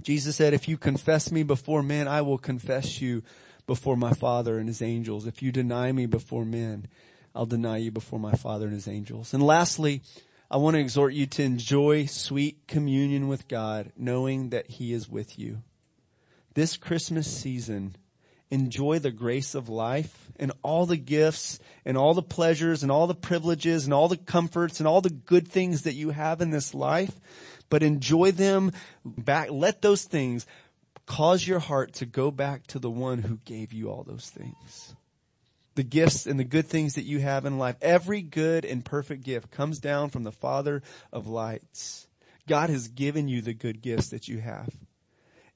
Jesus 0.03 0.37
said, 0.37 0.55
if 0.55 0.69
you 0.69 0.77
confess 0.77 1.33
me 1.33 1.43
before 1.43 1.83
men, 1.83 2.07
I 2.07 2.21
will 2.21 2.39
confess 2.39 3.01
you 3.01 3.23
before 3.67 3.97
my 3.97 4.13
Father 4.13 4.59
and 4.59 4.69
his 4.69 4.83
angels. 4.83 5.27
If 5.27 5.43
you 5.43 5.51
deny 5.51 5.93
me 5.93 6.07
before 6.07 6.45
men, 6.45 6.89
I'll 7.35 7.47
deny 7.47 7.79
you 7.79 7.91
before 7.91 8.21
my 8.21 8.33
Father 8.33 8.67
and 8.67 8.75
his 8.75 8.89
angels. 8.89 9.35
And 9.35 9.43
lastly, 9.43 10.03
I 10.51 10.57
want 10.57 10.75
to 10.75 10.81
exhort 10.81 11.13
you 11.13 11.27
to 11.27 11.43
enjoy 11.43 12.07
sweet 12.07 12.67
communion 12.67 13.29
with 13.29 13.49
God, 13.49 13.93
knowing 13.99 14.49
that 14.49 14.71
he 14.71 14.95
is 14.95 15.09
with 15.09 15.39
you. 15.39 15.63
This 16.55 16.79
Christmas 16.79 17.31
season, 17.31 17.97
enjoy 18.51 18.99
the 18.99 19.11
grace 19.11 19.55
of 19.55 19.69
life 19.69 20.31
and 20.37 20.53
all 20.63 20.87
the 20.87 20.97
gifts 20.97 21.59
and 21.85 21.99
all 21.99 22.15
the 22.15 22.23
pleasures 22.23 22.83
and 22.83 22.91
all 22.91 23.07
the 23.07 23.15
privileges 23.15 23.85
and 23.85 23.93
all 23.93 24.09
the 24.09 24.17
comforts 24.17 24.81
and 24.81 24.87
all 24.87 25.03
the 25.03 25.11
good 25.11 25.47
things 25.47 25.83
that 25.83 25.93
you 25.93 26.11
have 26.11 26.41
in 26.41 26.51
this 26.51 26.73
life, 26.73 27.21
but 27.69 27.83
enjoy 27.83 28.31
them 28.31 28.73
back. 29.05 29.51
Let 29.51 29.83
those 29.83 30.05
things 30.05 30.47
cause 31.05 31.47
your 31.47 31.59
heart 31.59 31.93
to 31.95 32.07
go 32.07 32.31
back 32.31 32.67
to 32.69 32.79
the 32.79 32.91
one 32.91 33.19
who 33.23 33.39
gave 33.45 33.75
you 33.75 33.91
all 33.91 34.03
those 34.03 34.31
things. 34.31 34.95
The 35.79 35.85
gifts 35.85 36.27
and 36.27 36.41
the 36.41 36.45
good 36.45 36.67
things 36.67 36.97
that 36.97 37.05
you 37.05 37.21
have 37.21 37.45
in 37.45 37.57
life. 37.57 37.77
Every 37.81 38.21
good 38.21 38.65
and 38.65 38.85
perfect 38.85 39.23
gift 39.23 39.53
comes 39.53 39.79
down 39.79 40.11
from 40.11 40.25
the 40.25 40.33
Father 40.33 40.83
of 41.13 41.29
lights. 41.29 42.09
God 42.49 42.69
has 42.69 42.89
given 42.89 43.29
you 43.29 43.43
the 43.43 43.55
good 43.55 43.81
gifts 43.81 44.09
that 44.09 44.27
you 44.27 44.41
have. 44.41 44.69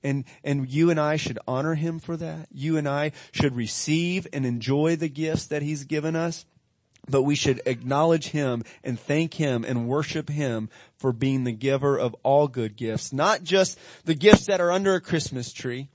And, 0.01 0.23
and 0.45 0.71
you 0.71 0.91
and 0.91 1.01
I 1.01 1.17
should 1.17 1.41
honor 1.49 1.75
him 1.75 1.99
for 1.99 2.17
that. 2.19 2.47
You 2.53 2.77
and 2.77 2.89
I 2.89 3.11
should 3.33 3.57
receive 3.57 4.29
and 4.33 4.47
enjoy 4.47 4.95
the 4.95 5.09
gifts 5.09 5.47
that 5.47 5.63
he's 5.63 5.83
given 5.83 6.15
us. 6.15 6.47
But 7.09 7.23
we 7.23 7.35
should 7.35 7.61
acknowledge 7.67 8.29
him 8.29 8.63
and 8.85 9.01
thank 9.01 9.35
him 9.35 9.65
and 9.65 9.89
worship 9.89 10.29
him 10.29 10.69
for 10.99 11.13
being 11.13 11.43
the 11.43 11.51
giver 11.51 11.99
of 11.99 12.15
all 12.23 12.47
good 12.47 12.77
gifts. 12.77 13.13
Not 13.13 13.43
just 13.43 13.77
the 14.05 14.15
gifts 14.15 14.47
that 14.47 14.61
are 14.61 14.71
under 14.71 14.95
a 14.95 15.01
Christmas 15.01 15.53
tree. 15.53 15.89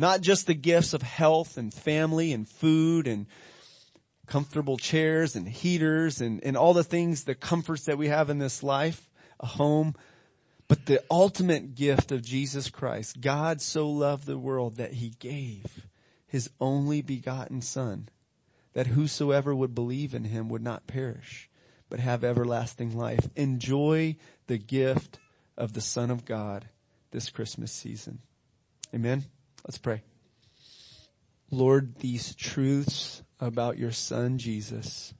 Not 0.00 0.22
just 0.22 0.46
the 0.46 0.54
gifts 0.54 0.94
of 0.94 1.02
health 1.02 1.58
and 1.58 1.74
family 1.74 2.32
and 2.32 2.48
food 2.48 3.06
and 3.06 3.26
comfortable 4.26 4.78
chairs 4.78 5.36
and 5.36 5.46
heaters 5.46 6.22
and, 6.22 6.42
and 6.42 6.56
all 6.56 6.72
the 6.72 6.82
things, 6.82 7.24
the 7.24 7.34
comforts 7.34 7.84
that 7.84 7.98
we 7.98 8.08
have 8.08 8.30
in 8.30 8.38
this 8.38 8.62
life, 8.62 9.10
a 9.40 9.44
home. 9.44 9.94
But 10.68 10.86
the 10.86 11.04
ultimate 11.10 11.74
gift 11.74 12.12
of 12.12 12.22
Jesus 12.22 12.70
Christ, 12.70 13.20
God 13.20 13.60
so 13.60 13.90
loved 13.90 14.24
the 14.24 14.38
world 14.38 14.76
that 14.76 14.94
he 14.94 15.10
gave 15.18 15.86
his 16.26 16.48
only 16.58 17.02
begotten 17.02 17.60
son 17.60 18.08
that 18.72 18.86
whosoever 18.86 19.54
would 19.54 19.74
believe 19.74 20.14
in 20.14 20.24
him 20.24 20.48
would 20.48 20.62
not 20.62 20.86
perish, 20.86 21.50
but 21.90 22.00
have 22.00 22.24
everlasting 22.24 22.96
life. 22.96 23.28
Enjoy 23.36 24.16
the 24.46 24.56
gift 24.56 25.18
of 25.58 25.74
the 25.74 25.82
Son 25.82 26.10
of 26.10 26.24
God 26.24 26.70
this 27.10 27.28
Christmas 27.28 27.70
season. 27.70 28.20
Amen. 28.94 29.26
Let's 29.70 29.78
pray. 29.78 30.02
Lord, 31.48 31.94
these 32.00 32.34
truths 32.34 33.22
about 33.38 33.78
your 33.78 33.92
son 33.92 34.36
Jesus 34.38 35.14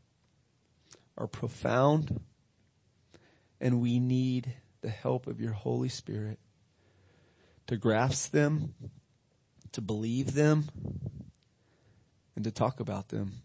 are 1.17 1.29
profound 1.29 2.21
and 3.61 3.81
we 3.81 4.01
need 4.01 4.53
the 4.81 4.89
help 4.89 5.29
of 5.29 5.41
your 5.41 5.53
Holy 5.53 5.89
Spirit 5.89 6.41
to 7.69 7.77
grasp 7.77 8.33
them, 8.33 8.75
to 9.71 9.81
believe 9.81 10.35
them, 10.35 10.65
and 12.35 12.43
to 12.43 12.51
talk 12.51 12.81
about 12.81 13.11
them. 13.11 13.43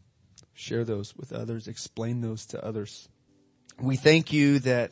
Share 0.56 0.84
those 0.84 1.16
with 1.16 1.32
others, 1.32 1.68
explain 1.68 2.22
those 2.22 2.48
to 2.48 2.66
others. 2.66 3.10
We 3.80 3.96
thank 3.96 4.34
you 4.34 4.58
that 4.58 4.92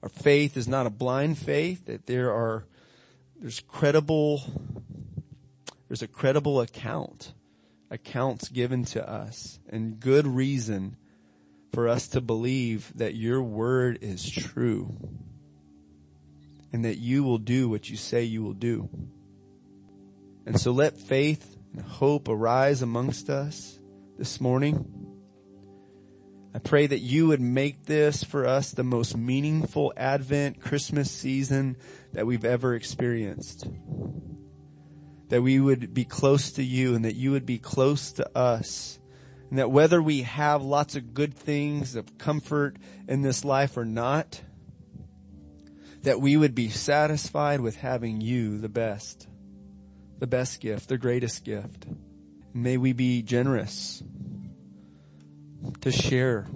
our 0.00 0.08
faith 0.08 0.56
is 0.56 0.68
not 0.68 0.86
a 0.86 0.90
blind 0.90 1.38
faith, 1.38 1.86
that 1.86 2.06
there 2.06 2.32
are, 2.32 2.66
there's 3.40 3.58
credible, 3.58 4.44
there's 5.92 6.00
a 6.00 6.08
credible 6.08 6.62
account, 6.62 7.34
accounts 7.90 8.48
given 8.48 8.82
to 8.82 9.06
us 9.06 9.58
and 9.68 10.00
good 10.00 10.26
reason 10.26 10.96
for 11.74 11.86
us 11.86 12.08
to 12.08 12.22
believe 12.22 12.90
that 12.94 13.14
your 13.14 13.42
word 13.42 13.98
is 14.00 14.30
true 14.30 14.96
and 16.72 16.86
that 16.86 16.96
you 16.96 17.22
will 17.22 17.36
do 17.36 17.68
what 17.68 17.90
you 17.90 17.98
say 17.98 18.22
you 18.22 18.42
will 18.42 18.54
do. 18.54 18.88
And 20.46 20.58
so 20.58 20.72
let 20.72 20.96
faith 20.96 21.58
and 21.74 21.82
hope 21.82 22.26
arise 22.26 22.80
amongst 22.80 23.28
us 23.28 23.78
this 24.16 24.40
morning. 24.40 25.18
I 26.54 26.58
pray 26.58 26.86
that 26.86 27.00
you 27.00 27.26
would 27.26 27.42
make 27.42 27.84
this 27.84 28.24
for 28.24 28.46
us 28.46 28.70
the 28.70 28.82
most 28.82 29.14
meaningful 29.14 29.92
Advent 29.94 30.58
Christmas 30.58 31.10
season 31.10 31.76
that 32.14 32.24
we've 32.24 32.46
ever 32.46 32.74
experienced. 32.74 33.66
That 35.32 35.40
we 35.40 35.58
would 35.58 35.94
be 35.94 36.04
close 36.04 36.52
to 36.52 36.62
you 36.62 36.94
and 36.94 37.06
that 37.06 37.16
you 37.16 37.30
would 37.30 37.46
be 37.46 37.56
close 37.56 38.12
to 38.12 38.36
us. 38.36 38.98
And 39.48 39.58
that 39.58 39.70
whether 39.70 40.02
we 40.02 40.22
have 40.22 40.62
lots 40.62 40.94
of 40.94 41.14
good 41.14 41.32
things 41.32 41.96
of 41.96 42.18
comfort 42.18 42.76
in 43.08 43.22
this 43.22 43.42
life 43.42 43.78
or 43.78 43.86
not, 43.86 44.42
that 46.02 46.20
we 46.20 46.36
would 46.36 46.54
be 46.54 46.68
satisfied 46.68 47.62
with 47.62 47.76
having 47.76 48.20
you 48.20 48.58
the 48.58 48.68
best 48.68 49.26
the 50.18 50.26
best 50.26 50.60
gift, 50.60 50.88
the 50.88 50.98
greatest 50.98 51.44
gift. 51.44 51.86
May 52.54 52.76
we 52.76 52.92
be 52.92 53.22
generous 53.22 54.04
to 55.80 55.90
share 55.90 56.46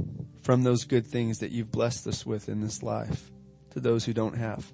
from 0.42 0.62
those 0.62 0.84
good 0.84 1.06
things 1.06 1.38
that 1.38 1.50
you've 1.50 1.72
blessed 1.72 2.06
us 2.06 2.26
with 2.26 2.50
in 2.50 2.60
this 2.60 2.82
life 2.82 3.32
to 3.70 3.80
those 3.80 4.04
who 4.04 4.12
don't 4.12 4.36
have. 4.36 4.70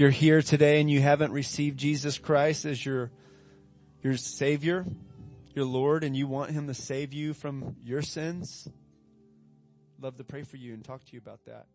You're 0.00 0.08
here 0.08 0.40
today 0.40 0.80
and 0.80 0.90
you 0.90 0.98
haven't 0.98 1.30
received 1.30 1.78
Jesus 1.78 2.16
Christ 2.16 2.64
as 2.64 2.82
your, 2.82 3.10
your 4.02 4.16
savior, 4.16 4.86
your 5.54 5.66
Lord, 5.66 6.04
and 6.04 6.16
you 6.16 6.26
want 6.26 6.52
him 6.52 6.68
to 6.68 6.74
save 6.74 7.12
you 7.12 7.34
from 7.34 7.76
your 7.84 8.00
sins, 8.00 8.66
love 10.00 10.16
to 10.16 10.24
pray 10.24 10.42
for 10.42 10.56
you 10.56 10.72
and 10.72 10.82
talk 10.82 11.04
to 11.04 11.12
you 11.12 11.18
about 11.18 11.40
that. 11.44 11.66